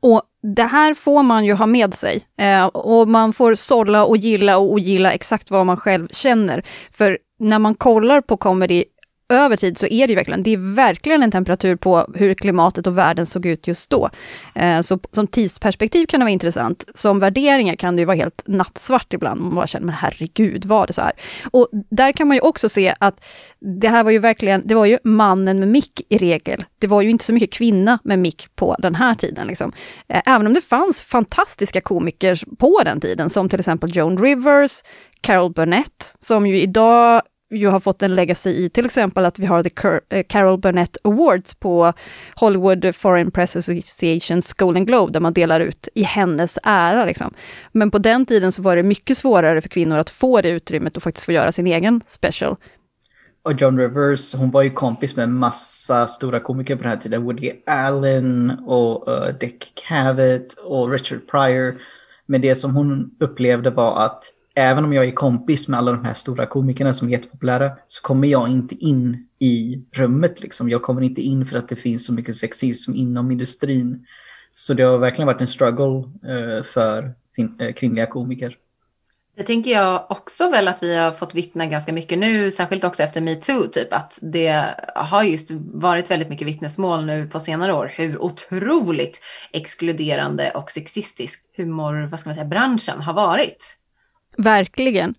[0.00, 2.26] Och det här får man ju ha med sig.
[2.36, 6.64] Eh, och man får sålla och gilla och ogilla exakt vad man själv känner.
[6.92, 8.84] För när man kollar på comedy
[9.30, 12.86] över tid så är det ju verkligen, det är verkligen en temperatur på hur klimatet
[12.86, 14.10] och världen såg ut just då.
[14.54, 16.84] Eh, så som tidsperspektiv kan det vara intressant.
[16.94, 19.40] Som värderingar kan det ju vara helt nattsvart ibland.
[19.40, 21.12] Man bara känner, men herregud, var det så här?
[21.50, 23.24] Och där kan man ju också se att
[23.58, 26.64] det här var ju verkligen, det var ju mannen med mick i regel.
[26.78, 29.46] Det var ju inte så mycket kvinna med mick på den här tiden.
[29.46, 29.72] Liksom.
[30.08, 34.82] Eh, även om det fanns fantastiska komiker på den tiden, som till exempel Joan Rivers,
[35.20, 39.46] Carol Burnett, som ju idag ju har fått en legacy i till exempel att vi
[39.46, 41.92] har The Car eh, Carol Burnett Awards på
[42.34, 47.04] Hollywood Foreign Press Associations Golden Globe, där man delar ut i hennes ära.
[47.04, 47.34] Liksom.
[47.72, 50.96] Men på den tiden så var det mycket svårare för kvinnor att få det utrymmet
[50.96, 52.56] och faktiskt få göra sin egen special.
[53.42, 57.22] Och John Rivers, hon var ju kompis med massa stora komiker på den här tiden.
[57.22, 61.80] Woody Allen och uh, Dick Cavett och Richard Pryor.
[62.26, 66.04] Men det som hon upplevde var att även om jag är kompis med alla de
[66.04, 70.40] här stora komikerna som är jättepopulära så kommer jag inte in i rummet.
[70.40, 70.68] Liksom.
[70.68, 74.06] Jag kommer inte in för att det finns så mycket sexism inom industrin.
[74.54, 77.14] Så det har verkligen varit en struggle uh, för
[77.60, 78.56] eh, kvinnliga komiker.
[79.36, 83.02] Det tänker jag också väl att vi har fått vittna ganska mycket nu, särskilt också
[83.02, 87.92] efter metoo, typ att det har just varit väldigt mycket vittnesmål nu på senare år
[87.96, 89.20] hur otroligt
[89.52, 93.79] exkluderande och sexistisk humor, vad ska man säga, branschen har varit.
[94.42, 95.14] Verkligen.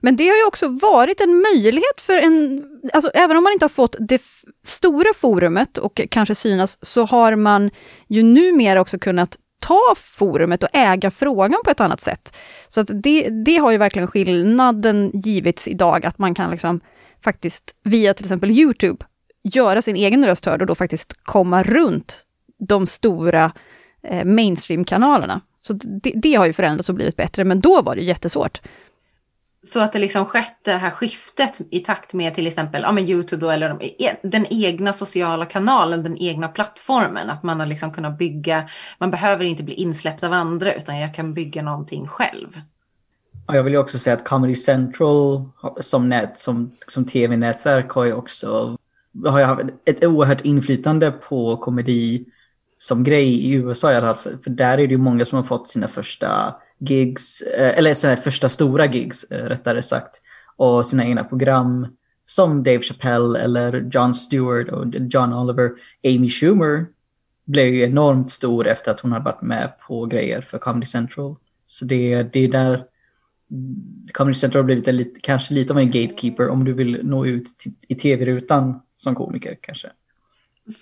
[0.00, 3.64] Men det har ju också varit en möjlighet för en, alltså även om man inte
[3.64, 4.22] har fått det
[4.64, 7.70] stora forumet och kanske synas, så har man
[8.08, 12.36] ju numera också kunnat ta forumet och äga frågan på ett annat sätt.
[12.68, 16.80] Så att det, det har ju verkligen skillnaden givits idag, att man kan liksom
[17.24, 19.06] faktiskt via till exempel Youtube
[19.42, 22.24] göra sin egen röst hörd och då faktiskt komma runt
[22.68, 23.52] de stora
[24.02, 25.40] eh, mainstream-kanalerna.
[25.66, 28.60] Så det, det, har ju förändrats och blivit bättre, men då var det jättesvårt.
[29.62, 33.04] Så att det liksom skett det här skiftet i takt med till exempel ja, men
[33.04, 37.30] Youtube då, eller de, e, den egna sociala kanalen, den egna plattformen.
[37.30, 41.14] Att man har liksom kunnat bygga, man behöver inte bli insläppt av andra utan jag
[41.14, 42.60] kan bygga någonting själv.
[43.46, 45.44] Och jag vill ju också säga att Comedy Central
[45.80, 48.76] som, nät, som, som tv-nätverk har ju också
[49.26, 52.26] har ju haft ett oerhört inflytande på komedi
[52.78, 54.38] som grej i USA i alla fall.
[54.44, 58.16] För där är det ju många som har fått sina första gigs, eh, eller sina
[58.16, 60.22] första stora gigs eh, rättare sagt,
[60.56, 61.86] och sina egna program
[62.26, 65.70] som Dave Chappelle eller John Stewart och John Oliver.
[66.04, 66.86] Amy Schumer
[67.44, 71.36] blev ju enormt stor efter att hon hade varit med på grejer för Comedy Central.
[71.66, 72.84] Så det, det är där
[74.12, 77.58] Comedy Central har blivit en, kanske lite av en gatekeeper om du vill nå ut
[77.58, 79.88] till, i tv-rutan som komiker kanske.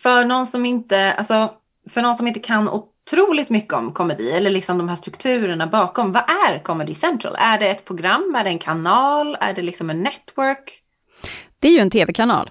[0.02, 1.54] För någon som inte, alltså
[1.90, 6.12] för någon som inte kan otroligt mycket om komedi eller liksom de här strukturerna bakom.
[6.12, 7.37] Vad är Comedy Central?
[7.38, 8.35] Är det ett program?
[8.38, 9.37] Är det en kanal?
[9.40, 10.81] Är det liksom en network?
[11.59, 12.51] Det är ju en tv-kanal.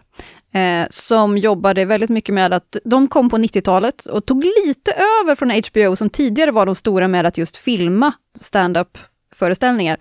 [0.53, 5.35] Eh, som jobbade väldigt mycket med att, de kom på 90-talet och tog lite över
[5.35, 8.97] från HBO som tidigare var de stora med att just filma stand-up
[9.35, 9.97] föreställningar.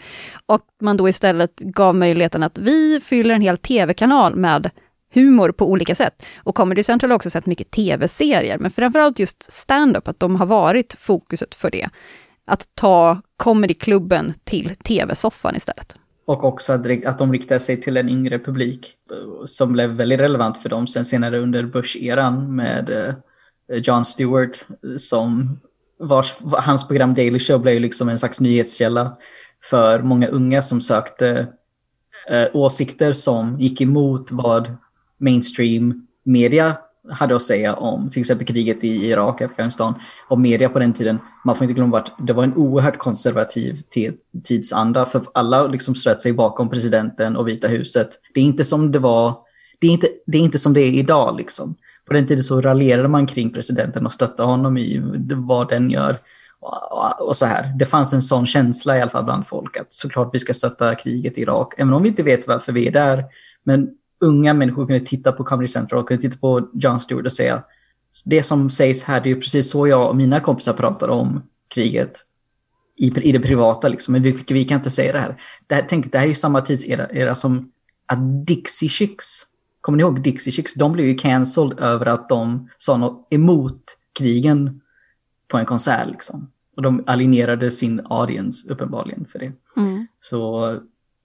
[0.46, 4.70] Och man då istället gav möjligheten att vi fyller en hel tv-kanal med
[5.12, 6.22] humor på olika sätt.
[6.36, 10.46] Och Comedy Central har också sett mycket tv-serier, men framförallt just stand-up, att de har
[10.46, 11.88] varit fokuset för det.
[12.44, 15.96] Att ta comedyklubben till tv-soffan istället.
[16.24, 20.20] Och också att, att de riktar sig till en yngre publik, eh, som blev väldigt
[20.20, 23.14] relevant för dem sen senare under Bush-eran med eh,
[23.78, 25.60] John Stewart, eh, som
[25.98, 29.16] vars, hans program Daily Show blev liksom en slags nyhetskälla
[29.70, 31.46] för många unga som sökte
[32.52, 34.76] åsikter som gick emot vad
[35.22, 36.76] mainstream media
[37.10, 39.94] hade att säga om till exempel kriget i Irak och Afghanistan.
[40.28, 43.82] Och media på den tiden, man får inte glömma att det var en oerhört konservativ
[44.44, 48.08] tidsanda för alla liksom slöt sig bakom presidenten och Vita huset.
[48.34, 49.38] Det är inte som det var,
[49.80, 51.74] det är inte, det är inte som det är idag liksom.
[52.06, 55.00] På den tiden så raljerade man kring presidenten och stöttade honom i
[55.34, 56.16] vad den gör.
[56.60, 57.74] Och, och så här.
[57.78, 60.94] Det fanns en sån känsla i alla fall bland folk att såklart vi ska stötta
[60.94, 63.24] kriget i Irak, även om vi inte vet varför vi är där.
[63.64, 63.88] Men
[64.22, 67.62] unga människor kunde titta på Comedy Central och kunde titta på Jon Stewart och säga
[68.24, 72.18] det som sägs här, det är precis så jag och mina kompisar pratar om kriget
[72.96, 73.88] i, i det privata.
[73.88, 74.12] Liksom.
[74.12, 75.36] Men vi, vi kan inte säga det här.
[75.66, 77.72] Det här, tänk, det här är samma tidsera era som
[78.06, 79.26] att Dixie Chicks,
[79.80, 80.74] kommer ni ihåg Dixie Chicks?
[80.74, 83.82] De blev ju cancelled över att de sa något emot
[84.18, 84.80] krigen
[85.48, 86.08] på en konsert.
[86.10, 86.50] Liksom.
[86.76, 89.52] Och de alienerade sin audience uppenbarligen för det.
[89.76, 90.06] Mm.
[90.20, 90.76] Så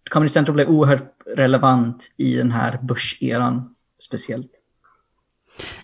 [0.10, 4.52] Comedy Central blev oerhört relevant i den här börseran speciellt.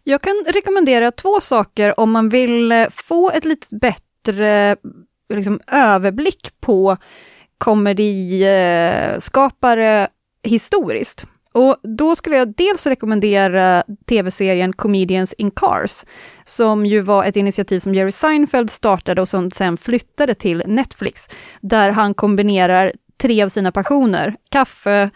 [0.03, 4.75] Jag kan rekommendera två saker om man vill eh, få ett lite bättre
[5.33, 6.97] liksom, överblick på
[7.57, 10.07] komediskapare
[10.43, 11.25] historiskt.
[11.51, 16.05] Och då skulle jag dels rekommendera tv-serien Comedians in Cars,
[16.45, 21.29] som ju var ett initiativ som Jerry Seinfeld startade och som sen flyttade till Netflix,
[21.61, 25.09] där han kombinerar tre av sina passioner, kaffe,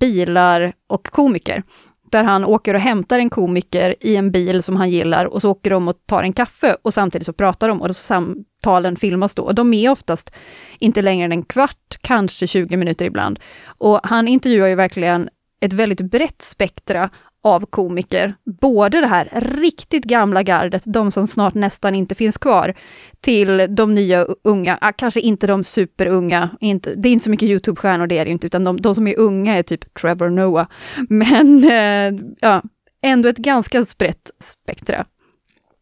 [0.00, 1.62] bilar och komiker.
[2.10, 5.50] Där han åker och hämtar en komiker i en bil som han gillar och så
[5.50, 9.42] åker de och tar en kaffe och samtidigt så pratar de och samtalen filmas då.
[9.42, 10.34] Och de är oftast
[10.78, 13.38] inte längre än en kvart, kanske 20 minuter ibland.
[13.66, 15.28] Och han intervjuar ju verkligen
[15.60, 17.10] ett väldigt brett spektra
[17.46, 18.34] av komiker.
[18.60, 22.74] Både det här riktigt gamla gardet, de som snart nästan inte finns kvar,
[23.20, 27.48] till de nya unga, ah, kanske inte de superunga, inte, det är inte så mycket
[27.48, 30.66] YouTube-stjärnor det är det inte, utan de, de, som är unga är typ Trevor Noah.
[31.08, 32.62] Men eh, ja,
[33.02, 35.06] ändå ett ganska brett spektra.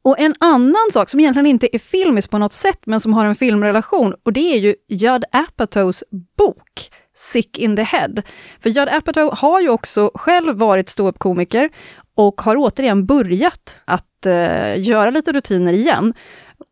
[0.03, 3.25] Och en annan sak som egentligen inte är filmisk på något sätt, men som har
[3.25, 6.05] en filmrelation, och det är ju Judd Apatows
[6.39, 8.23] bok Sick in the Head.
[8.61, 11.71] För Judd Apatow har ju också själv varit ståuppkomiker
[12.15, 16.15] och har återigen börjat att eh, göra lite rutiner igen.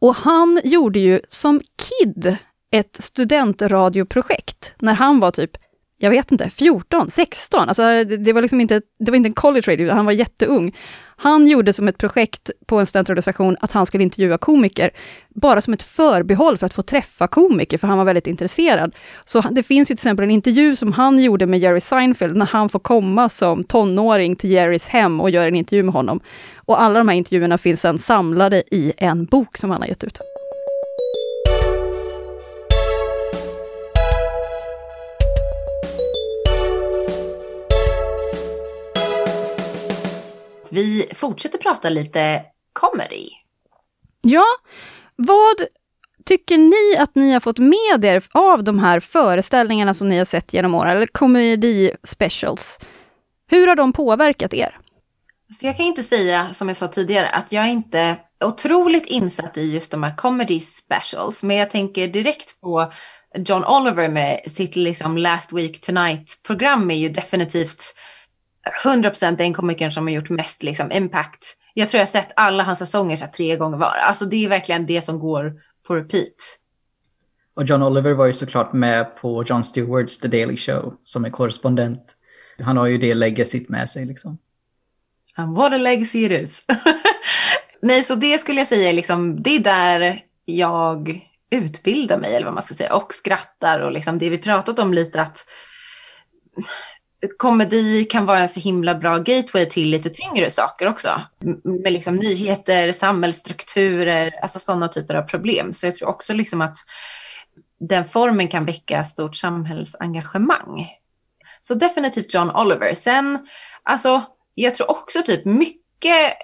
[0.01, 2.37] Och han gjorde ju som kid
[2.71, 5.51] ett studentradioprojekt när han var typ,
[6.03, 7.69] jag vet inte, 14, 16.
[7.69, 10.73] Alltså det, det var liksom inte, det var inte en college radio, han var jätteung.
[11.17, 14.91] Han gjorde som ett projekt på en studentorganisation att han skulle intervjua komiker,
[15.29, 18.95] bara som ett förbehåll för att få träffa komiker, för han var väldigt intresserad.
[19.25, 22.47] Så det finns ju till exempel en intervju som han gjorde med Jerry Seinfeld, när
[22.47, 26.21] han får komma som tonåring till Jerrys hem och göra en intervju med honom.
[26.57, 30.05] Och alla de här intervjuerna finns sedan samlade i en bok som han har gett
[30.05, 30.19] ut.
[40.73, 43.29] Vi fortsätter prata lite comedy.
[44.23, 44.45] Ja,
[45.17, 45.57] vad
[46.25, 50.25] tycker ni att ni har fått med er av de här föreställningarna som ni har
[50.25, 52.79] sett genom åren, eller comedy specials?
[53.51, 54.79] Hur har de påverkat er?
[55.61, 59.57] Så jag kan inte säga, som jag sa tidigare, att jag inte är otroligt insatt
[59.57, 62.93] i just de här comedy specials, men jag tänker direkt på
[63.35, 67.95] John Oliver med sitt liksom Last Week Tonight-program är ju definitivt
[68.85, 71.57] 100% den komikern som har gjort mest liksom, impact.
[71.75, 73.93] Jag tror jag har sett alla hans säsonger så tre gånger var.
[74.09, 75.53] Alltså det är verkligen det som går
[75.87, 76.59] på repeat.
[77.55, 81.31] Och John Oliver var ju såklart med på John Stewarts The Daily Show som är
[81.31, 82.17] korrespondent.
[82.61, 84.39] Han har ju det legacyt med sig liksom.
[85.35, 86.63] And what a legacy it is.
[87.83, 92.55] Nej, så det skulle jag säga, liksom, det är där jag utbildar mig, eller vad
[92.55, 95.45] man ska säga, och skrattar och liksom det vi pratat om lite att
[97.39, 101.09] komedi kan vara en så himla bra gateway till lite tyngre saker också.
[101.65, 105.73] Med liksom nyheter, samhällsstrukturer, alltså sådana typer av problem.
[105.73, 106.77] Så jag tror också liksom att
[107.81, 110.89] den formen kan väcka stort samhällsengagemang.
[111.61, 112.95] Så definitivt John Oliver.
[112.95, 113.47] Sen,
[113.83, 114.23] alltså,
[114.55, 116.37] jag tror också typ mycket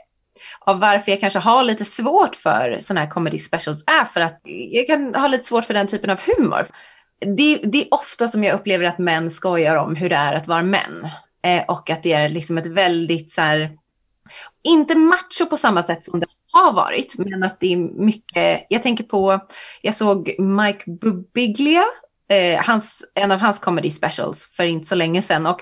[0.60, 4.40] av varför jag kanske har lite svårt för sådana här comedy specials är för att
[4.44, 6.66] jag kan ha lite svårt för den typen av humor
[7.20, 10.48] det, det, är ofta som jag upplever att män skojar om hur det är att
[10.48, 11.08] vara män.
[11.42, 13.70] Eh, och att det är liksom ett väldigt så här,
[14.64, 18.82] inte macho på samma sätt som det har varit, men att det är mycket, jag
[18.82, 19.40] tänker på,
[19.82, 21.84] jag såg Mike Bubiglia,
[22.30, 25.60] eh, hans, en av hans comedy specials för inte så länge sedan och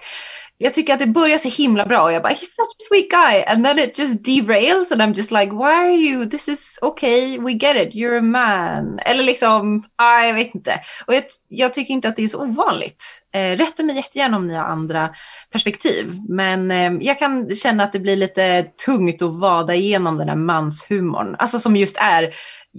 [0.58, 3.10] jag tycker att det börjar så himla bra och jag bara he's such a sweet
[3.10, 3.42] guy.
[3.46, 7.38] And then it just derails and I'm just like why are you this is okay
[7.38, 8.98] we get it you're a man.
[8.98, 10.80] Eller liksom ah, jag vet inte.
[11.06, 13.22] Och jag, jag tycker inte att det är så ovanligt.
[13.34, 15.10] Eh, rätta mig jättegärna om ni har andra
[15.52, 16.20] perspektiv.
[16.28, 20.36] Men eh, jag kan känna att det blir lite tungt att vada igenom den här
[20.36, 21.36] manshumorn.
[21.38, 22.34] Alltså som just är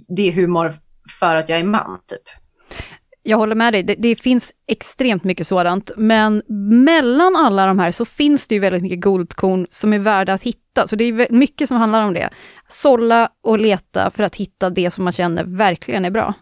[0.08, 0.72] det är humor
[1.20, 2.47] för att jag är man typ
[3.28, 6.42] jag håller med dig, det, det, finns extremt mycket sådant, men
[6.84, 10.42] mellan alla de här så finns det ju väldigt mycket guldkorn som är värda att
[10.42, 12.30] hitta, så det är mycket som handlar om det.
[12.68, 16.34] Sålla och leta för att hitta det som man känner verkligen är bra.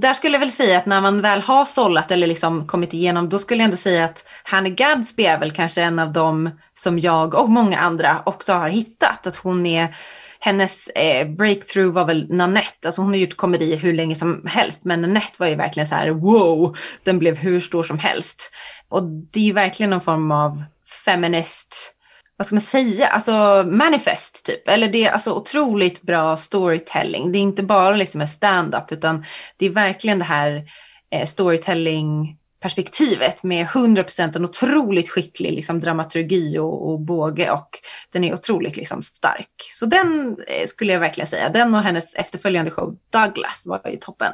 [0.00, 3.28] Där skulle jag väl säga att när man väl har sållat eller liksom kommit igenom,
[3.28, 6.98] då skulle jag ändå säga att Hanne Gadsby är väl kanske en av dem som
[6.98, 9.26] jag och många andra också har hittat.
[9.26, 9.96] Att hon är
[10.38, 14.80] hennes eh, breakthrough var väl Nanette, alltså hon har gjort komedi hur länge som helst,
[14.82, 18.50] men Nanette var ju verkligen så här wow, den blev hur stor som helst.
[18.88, 20.64] Och det är ju verkligen någon form av
[21.04, 21.93] feminist,
[22.36, 24.68] vad ska man säga, alltså manifest typ.
[24.68, 27.32] Eller det är alltså otroligt bra storytelling.
[27.32, 29.24] Det är inte bara liksom en stand-up utan
[29.56, 30.64] det är verkligen det här
[31.10, 37.68] eh, storytelling perspektivet med 100% en otroligt skicklig liksom, dramaturgi och, och båge och
[38.12, 39.50] den är otroligt liksom, stark.
[39.70, 43.96] Så den eh, skulle jag verkligen säga, den och hennes efterföljande show Douglas var ju
[43.96, 44.32] toppen.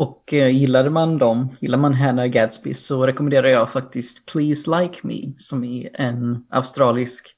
[0.00, 4.98] Och eh, gillade man dem, gillar man Hannah Gadsby så rekommenderar jag faktiskt Please Like
[5.02, 7.36] Me som är en australisk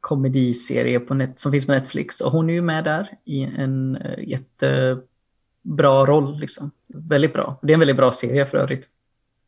[0.00, 2.20] komediserie på net, som finns på Netflix.
[2.20, 6.38] Och hon är ju med där i en eh, jättebra roll.
[6.38, 6.70] Liksom.
[6.94, 7.58] Väldigt bra.
[7.62, 8.88] Det är en väldigt bra serie för övrigt.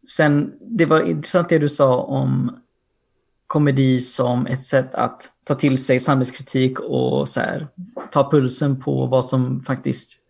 [0.09, 2.61] Sen, det var intressant det du sa om
[3.47, 7.69] komedi som ett sätt att ta till sig samhällskritik och så här,
[8.11, 10.28] ta pulsen på vad som faktiskt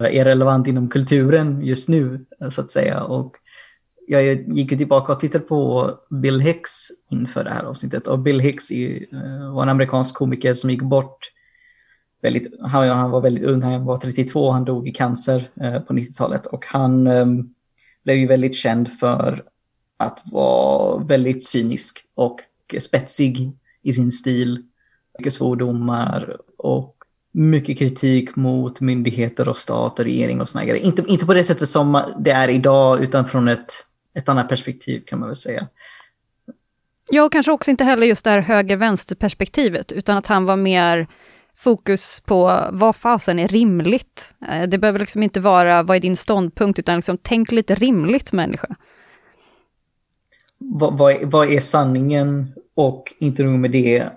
[0.00, 3.02] Eh, är relevant inom kulturen just nu, så att säga.
[3.02, 3.36] Och
[4.06, 6.72] jag gick tillbaka och tittade på Bill Hicks
[7.10, 8.06] inför det här avsnittet.
[8.06, 11.30] Och Bill Hicks eh, var en amerikansk komiker som gick bort
[12.22, 15.92] väldigt, han, han var väldigt ung, han var 32, han dog i cancer eh, på
[15.92, 17.54] 90-talet och han ehm,
[18.04, 19.44] blev ju väldigt känd för
[19.96, 22.40] att vara väldigt cynisk och
[22.78, 24.62] spetsig i sin stil.
[25.18, 27.03] Mycket svordomar och
[27.34, 30.84] mycket kritik mot myndigheter och stat och regering och såna grejer.
[30.84, 33.72] Inte, inte på det sättet som det är idag utan från ett,
[34.14, 35.66] ett annat perspektiv kan man väl säga.
[37.10, 40.56] Ja, och kanske också inte heller just det här höger-vänster perspektivet utan att han var
[40.56, 41.08] mer
[41.56, 44.34] fokus på vad fasen är rimligt.
[44.48, 48.32] Eh, det behöver liksom inte vara vad är din ståndpunkt, utan liksom tänk lite rimligt
[48.32, 48.76] människa.
[50.58, 54.08] Vad, vad, är, vad är sanningen och inte nog med det,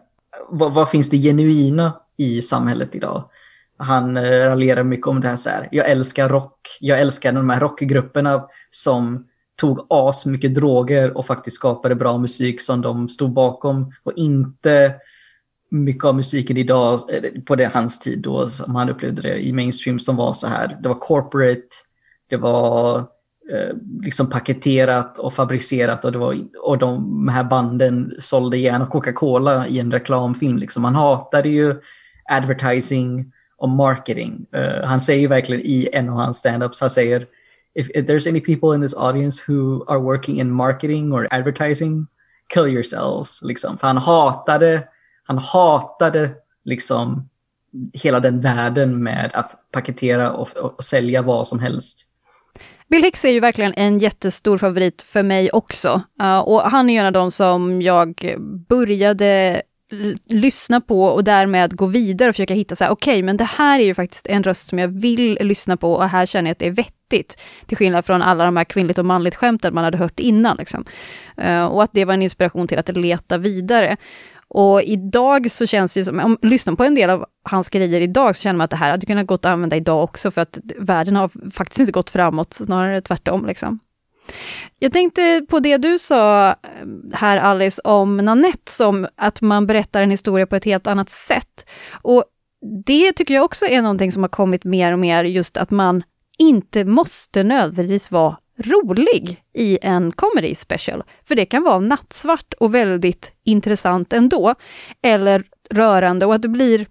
[0.49, 3.30] vad, vad, finns det genuina i samhället idag?
[3.78, 7.49] Han eh, raljerar mycket om det här så här, jag älskar rock, jag älskar de
[7.49, 13.34] här rockgrupperna som tog as mycket droger och faktiskt skapade bra musik som de stod
[13.34, 14.95] bakom och inte
[15.70, 19.53] mycket av musiken idag eh, på det, hans tid då som han upplevde det i
[19.53, 20.78] mainstream som var så här.
[20.84, 21.68] Det var corporate,
[22.30, 22.97] det var
[23.51, 29.68] eh, liksom paketerat och fabricerat och, det var, och de här banden sålde gärna Coca-Cola
[29.68, 30.57] i en reklamfilm.
[30.57, 30.84] Liksom.
[30.84, 31.76] Man hatade ju
[32.28, 34.45] advertising och marketing.
[34.55, 37.25] Uh, han säger verkligen i en av hans standups, han säger
[37.75, 42.07] if, if there's any people in this audience who are working in marketing or advertising,
[42.53, 43.41] kill yourselves.
[43.41, 43.78] Liksom.
[43.78, 44.84] För han hatade,
[45.23, 46.30] han hatade
[46.65, 47.30] liksom
[47.93, 52.03] hela den världen med att paketera och, och, och sälja vad som helst.
[52.89, 56.01] Bill Hicks är ju verkligen en jättestor favorit för mig också.
[56.21, 58.36] Uh, och han är ju en av de som jag
[58.69, 59.61] började
[60.29, 63.43] lyssna på och därmed gå vidare och försöka hitta så här, okej, okay, men det
[63.43, 66.51] här är ju faktiskt en röst som jag vill lyssna på och här känner jag
[66.51, 67.41] att det är vettigt.
[67.65, 70.57] Till skillnad från alla de här kvinnligt och manligt skämten man hade hört innan.
[70.57, 70.85] Liksom.
[71.41, 73.97] Uh, och att det var en inspiration till att leta vidare.
[74.47, 78.35] Och idag så känns det som, om lyssnar på en del av hans grejer idag,
[78.35, 80.59] så känner man att det här hade kunnat gått att använda idag också, för att
[80.77, 83.45] världen har faktiskt inte gått framåt, snarare tvärtom.
[83.45, 83.79] Liksom.
[84.80, 86.55] Jag tänkte på det du sa eh,
[87.13, 91.69] här Alice om Nanette, som att man berättar en historia på ett helt annat sätt.
[91.91, 92.23] Och
[92.86, 96.03] det tycker jag också är någonting som har kommit mer och mer, just att man
[96.38, 101.03] inte måste nödvändigtvis vara rolig i en comedy special.
[101.23, 104.55] För det kan vara nattsvart och väldigt intressant ändå.
[105.01, 106.88] Eller rörande och att det blir...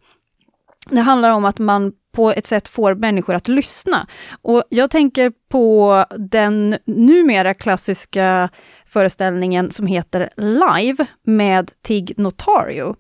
[0.91, 4.07] Det handlar om att man på ett sätt får människor att lyssna.
[4.43, 8.49] Och jag tänker på den numera klassiska
[8.87, 12.97] föreställningen som heter Live med Tig Notario.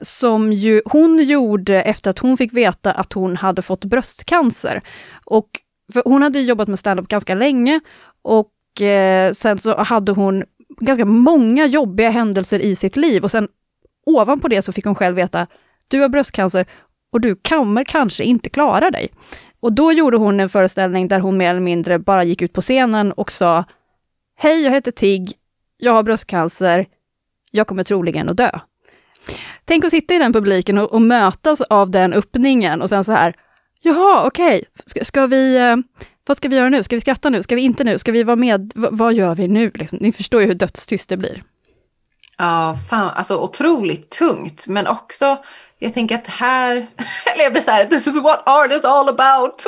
[0.00, 4.82] Som ju hon gjorde efter att hon fick veta att hon hade fått bröstcancer.
[5.24, 5.48] Och
[5.92, 7.80] för hon hade jobbat med standup ganska länge
[8.22, 10.44] och eh, sen så hade hon
[10.80, 13.48] ganska många jobbiga händelser i sitt liv och sen
[14.06, 15.46] ovanpå det så fick hon själv veta,
[15.88, 16.66] du har bröstcancer
[17.12, 19.08] och du kommer kanske inte klara dig.
[19.60, 22.60] Och då gjorde hon en föreställning där hon mer eller mindre bara gick ut på
[22.60, 23.64] scenen och sa,
[24.36, 25.32] Hej, jag heter Tig,
[25.76, 26.86] jag har bröstcancer,
[27.50, 28.58] jag kommer troligen att dö.
[29.64, 33.12] Tänk att sitta i den publiken och, och mötas av den öppningen och sen så
[33.12, 33.34] här,
[33.80, 34.64] jaha, okej, okay.
[34.86, 35.76] ska, ska, vi, eh,
[36.26, 36.82] vad ska vi göra nu?
[36.82, 37.42] Ska vi skratta nu?
[37.42, 37.98] Ska vi inte nu?
[37.98, 38.72] Ska vi vara med?
[38.74, 39.70] V vad gör vi nu?
[39.74, 41.42] Liksom, ni förstår ju hur dödstyst det blir.
[42.38, 45.38] Ja, fan, alltså otroligt tungt, men också,
[45.82, 46.76] jag tänker att här,
[47.34, 49.66] eller jag blir så här, this is what art is all about.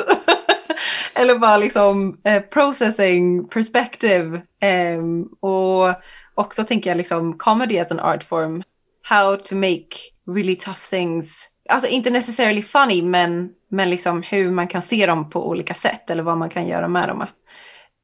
[1.13, 4.41] eller bara liksom eh, processing perspective.
[4.61, 5.03] Eh,
[5.39, 5.95] och
[6.35, 8.63] också tänker jag liksom comedy as an art form,
[9.09, 9.87] how to make
[10.35, 15.29] really tough things, alltså inte necessarily funny, men, men liksom hur man kan se dem
[15.29, 17.25] på olika sätt eller vad man kan göra med dem.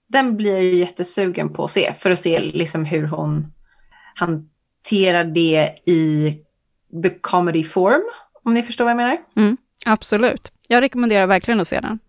[0.10, 3.53] Den blir jag ju jättesugen på att se, för att se liksom hur hon
[4.16, 6.38] hanterar det i
[7.04, 8.02] the comedy form,
[8.44, 9.18] om ni förstår vad jag menar.
[9.36, 10.52] Mm, absolut.
[10.68, 12.00] Jag rekommenderar verkligen att se den.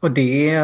[0.00, 0.58] Och det,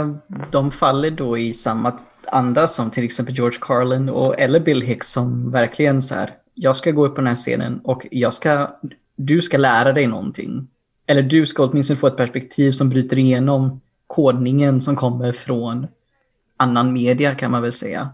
[0.50, 5.08] de faller då i samma anda som till exempel George Carlin och eller Bill Hicks
[5.08, 8.70] som verkligen så här, jag ska gå upp på den här scenen och jag ska,
[9.16, 10.68] du ska lära dig någonting.
[11.06, 15.86] Eller du ska åtminstone få ett perspektiv som bryter igenom kodningen som kommer från
[16.56, 18.10] annan media kan man väl säga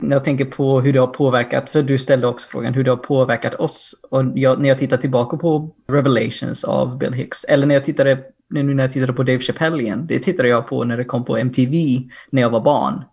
[0.00, 2.96] jag tänker på hur det har påverkat, för du ställde också frågan hur det har
[2.96, 3.94] påverkat oss.
[4.10, 8.18] Och jag, när jag tittar tillbaka på Revelations av Bill Hicks, eller när jag tittade,
[8.50, 11.24] nu när jag tittade på Dave Chappelle igen, det tittade jag på när det kom
[11.24, 13.04] på MTV när jag var barn.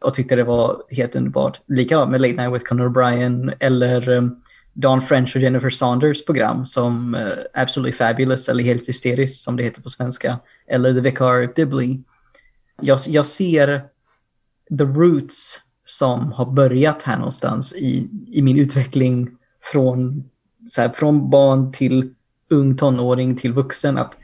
[0.00, 1.60] Och tyckte det var helt underbart.
[1.66, 4.42] Likadant med Late Night with Conor O'Brien eller um,
[4.72, 9.62] Don French och Jennifer Saunders program som uh, Absolutely Fabulous eller Helt Hysteriskt som det
[9.62, 10.38] heter på svenska.
[10.66, 11.98] Eller The Vicar Dibley.
[12.80, 13.82] Jag, jag ser
[14.78, 19.30] the roots som har börjat här någonstans i, i min utveckling
[19.72, 20.24] från,
[20.66, 22.14] så här, från barn till
[22.50, 23.98] ung tonåring till vuxen.
[23.98, 24.18] Att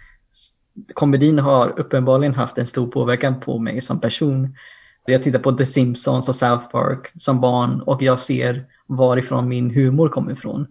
[0.94, 4.56] komedin har uppenbarligen haft en stor påverkan på mig som person.
[5.06, 9.70] Jag tittar på The Simpsons och South Park som barn och jag ser varifrån min
[9.70, 10.66] humor kommer ifrån.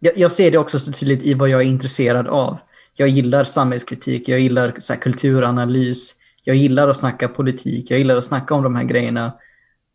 [0.00, 2.58] Jag, jag ser det också så tydligt i vad jag är intresserad av.
[2.94, 8.16] Jag gillar samhällskritik, jag gillar så här, kulturanalys, jag gillar att snacka politik, jag gillar
[8.16, 9.32] att snacka om de här grejerna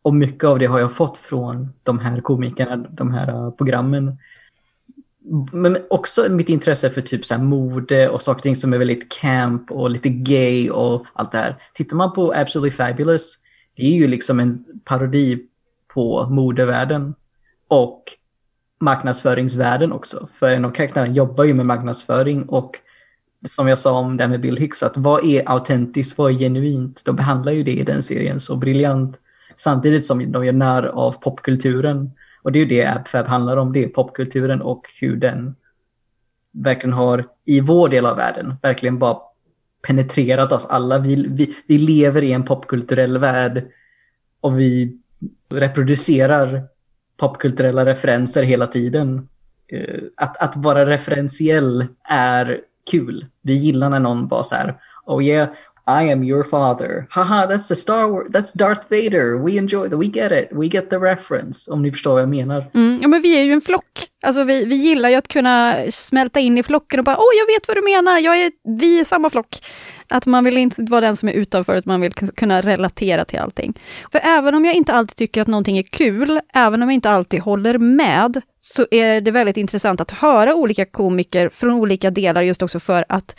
[0.02, 4.18] och mycket av det har jag fått från de här komikerna, de här äh, programmen.
[5.52, 8.78] men också mitt intresse för typ så här mode och saker och ting som är
[8.78, 11.56] väldigt camp och lite gay och allt det här.
[11.74, 13.38] Tittar man på Absolutely Fabulous,
[13.76, 15.40] det är ju liksom en parodi
[15.94, 17.16] på modevärlden
[17.68, 18.04] och
[18.80, 20.28] marknadsföringsvärlden också.
[20.34, 22.80] För en av karaktärerna jobbar ju med marknadsföring och
[23.48, 26.38] som jag sa om det här med Bill Hicks, att vad är autentiskt, vad är
[26.38, 27.02] genuint?
[27.06, 29.20] De behandlar ju det i den serien så briljant.
[29.56, 32.12] Samtidigt som de gör när av popkulturen.
[32.42, 35.56] Och det är ju det AppFab handlar om, det är popkulturen och hur den
[36.52, 39.18] verkligen har, i vår del av världen, verkligen bara
[39.82, 41.00] penetrerat oss alla.
[41.00, 43.68] Vi, vi, vi lever i en popkulturell värld
[44.42, 44.98] och vi
[45.50, 46.64] reproducerar
[47.18, 49.28] popkulturella referenser hela tiden.
[49.68, 52.60] Eh, att, att vara referentiell är
[52.92, 53.26] kul.
[53.42, 55.50] Vi gillar när någon bara så här, oh yeah,
[55.92, 57.08] i am your father.
[57.10, 59.44] Haha, that's the Star Wars, that's Darth Vader.
[59.44, 61.72] We enjoy that, we get it, we get the reference.
[61.72, 62.66] Om ni förstår vad jag menar.
[62.74, 64.08] Mm, ja, men vi är ju en flock.
[64.24, 67.38] Alltså vi, vi gillar ju att kunna smälta in i flocken och bara, åh, oh,
[67.38, 69.66] jag vet vad du menar, jag är, vi är samma flock.
[70.08, 73.40] Att man vill inte vara den som är utanför, utan man vill kunna relatera till
[73.40, 73.80] allting.
[74.12, 77.10] För även om jag inte alltid tycker att någonting är kul, även om jag inte
[77.10, 82.42] alltid håller med, så är det väldigt intressant att höra olika komiker från olika delar,
[82.42, 83.36] just också för att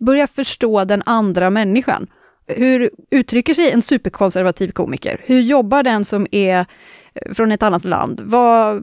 [0.00, 2.06] börja förstå den andra människan.
[2.46, 5.20] Hur uttrycker sig en superkonservativ komiker?
[5.24, 6.66] Hur jobbar den som är
[7.14, 8.20] eh, från ett annat land?
[8.24, 8.82] Vad,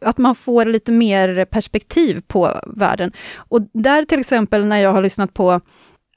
[0.00, 3.12] att man får lite mer perspektiv på världen.
[3.36, 5.60] Och där till exempel när jag har lyssnat på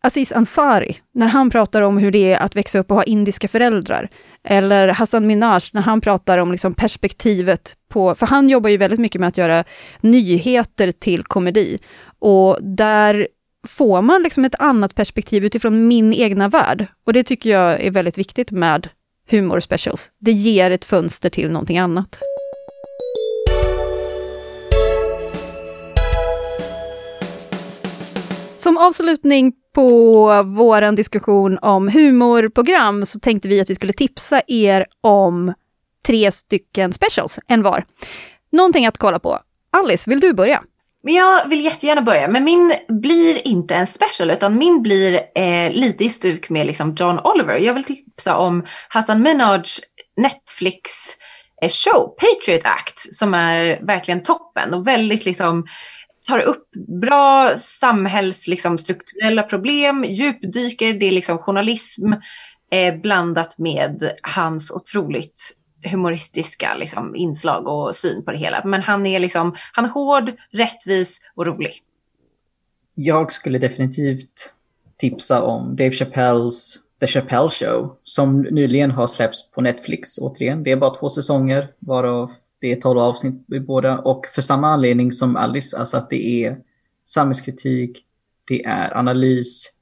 [0.02, 3.48] Aziz Ansari, när han pratar om hur det är att växa upp och ha indiska
[3.48, 4.10] föräldrar.
[4.44, 9.00] Eller Hassan Minaj, när han pratar om liksom perspektivet på, för han jobbar ju väldigt
[9.00, 9.64] mycket med att göra
[10.02, 11.78] nyheter till komedi.
[12.20, 13.28] Och där
[13.68, 16.88] får man liksom ett annat perspektiv utifrån min egna värld.
[17.04, 18.90] Och det tycker jag är väldigt viktigt med
[19.30, 20.12] humor specials.
[20.20, 22.20] Det ger ett fönster till någonting annat.
[28.58, 34.86] Som avslutning på vår diskussion om humorprogram så tänkte vi att vi skulle tipsa er
[35.02, 35.54] om
[36.06, 37.86] tre stycken specials, en var.
[38.52, 39.40] Någonting att kolla på.
[39.72, 40.64] Alice, vill du börja?
[41.04, 45.72] Men jag vill jättegärna börja, men min blir inte en special utan min blir eh,
[45.72, 47.58] lite i stuk med liksom John Oliver.
[47.58, 49.80] Jag vill tipsa om Hassan Minhajs
[50.18, 55.66] Netflix-show, eh, Patriot Act som är verkligen toppen och väldigt liksom
[56.28, 56.70] tar upp
[57.02, 62.14] bra samhällsstrukturella liksom, problem, djupdyker, det är liksom journalism
[62.72, 68.62] eh, blandat med hans otroligt humoristiska liksom, inslag och syn på det hela.
[68.66, 71.74] Men han är liksom, han är hård, rättvis och rolig.
[72.96, 74.54] Jag skulle definitivt
[74.98, 80.64] tipsa om Dave Chappelles The Chappelle Show som nyligen har släppts på Netflix återigen.
[80.64, 84.68] Det är bara två säsonger varav det är tolv avsnitt i båda och för samma
[84.68, 86.58] anledning som Alice, alltså att det är
[87.04, 88.06] samhällskritik,
[88.48, 89.74] det är analys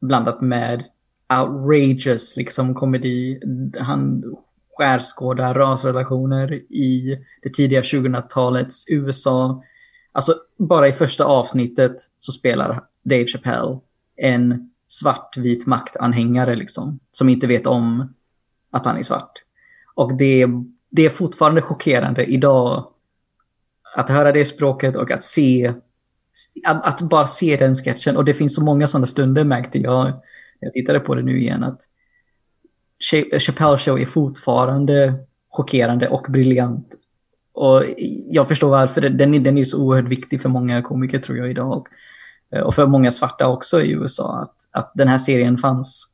[0.00, 0.84] blandat med
[1.40, 3.40] outrageous liksom komedi.
[3.78, 4.24] Han
[4.80, 9.62] skärskåda rasrelationer i det tidiga 2000-talets USA.
[10.12, 13.78] Alltså bara i första avsnittet så spelar Dave Chappelle
[14.16, 18.14] en svartvit maktanhängare liksom, som inte vet om
[18.70, 19.32] att han är svart.
[19.94, 20.46] Och det,
[20.90, 22.90] det är fortfarande chockerande idag
[23.94, 25.74] att höra det språket och att se,
[26.66, 28.16] att, att bara se den sketchen.
[28.16, 30.20] Och det finns så många sådana stunder märkte jag, när
[30.60, 31.80] jag tittade på det nu igen, att
[33.38, 35.14] Chappelle Show är fortfarande
[35.50, 36.94] chockerande och briljant.
[37.52, 37.84] Och
[38.26, 39.00] jag förstår varför.
[39.00, 41.86] Den, är, den är så oerhört viktig för många komiker tror jag idag.
[42.54, 44.42] Eh, och för många svarta också i USA.
[44.42, 46.06] Att, att den här serien fanns.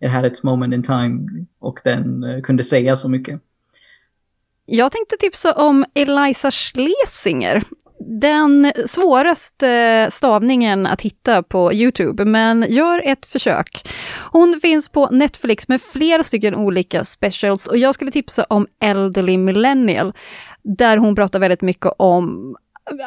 [0.00, 1.46] It had its moment in time.
[1.58, 3.40] Och den eh, kunde säga så mycket.
[4.66, 7.62] Jag tänkte tipsa om Eliza Schlesinger
[8.06, 13.88] den svåraste stavningen att hitta på Youtube, men gör ett försök.
[14.32, 19.38] Hon finns på Netflix med flera stycken olika specials och jag skulle tipsa om Elderly
[19.38, 20.12] Millennial,
[20.62, 22.56] där hon pratar väldigt mycket om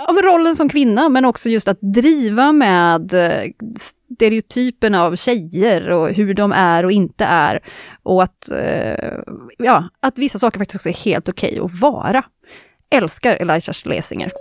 [0.07, 6.09] om rollen som kvinna, men också just att driva med eh, stereotypen av tjejer och
[6.09, 7.63] hur de är och inte är.
[8.03, 9.13] Och att, eh,
[9.57, 12.23] ja, att vissa saker faktiskt också är helt okej okay att vara.
[12.89, 14.31] Älskar Elisha Schlesinger.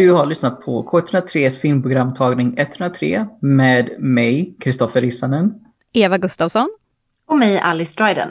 [0.00, 5.54] Du har lyssnat på K103s filmprogramtagning 103 med mig, Kristoffer Rissanen.
[5.92, 6.70] Eva Gustafsson.
[7.26, 8.28] Och mig, Alice Dryden.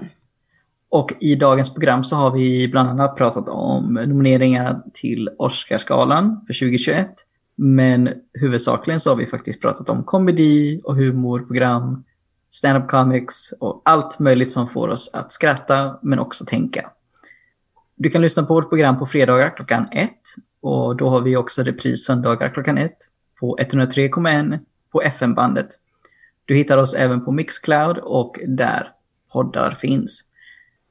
[0.90, 6.54] Och i dagens program så har vi bland annat pratat om nomineringarna till Oscarsgalan för
[6.54, 7.10] 2021.
[7.56, 12.04] Men huvudsakligen så har vi faktiskt pratat om komedi och humorprogram
[12.50, 16.92] stand-up comics och allt möjligt som får oss att skratta men också tänka.
[17.96, 20.22] Du kan lyssna på vårt program på fredagar klockan ett
[20.62, 22.98] och då har vi också repris söndagar klockan ett
[23.40, 24.60] på 103,1
[24.92, 25.68] på FM-bandet.
[26.46, 28.92] Du hittar oss även på Mixcloud och där
[29.32, 30.24] poddar finns.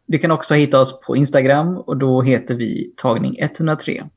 [0.07, 4.11] Du kan också hitta oss på Instagram och då heter vi tagning103.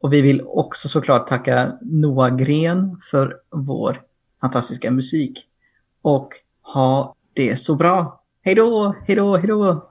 [0.00, 4.00] Och vi vill också såklart tacka Noah Gren för vår
[4.40, 5.46] fantastiska musik.
[6.02, 6.28] Och
[6.62, 8.24] ha det så bra.
[8.42, 9.90] Hej då, hej då, hej då!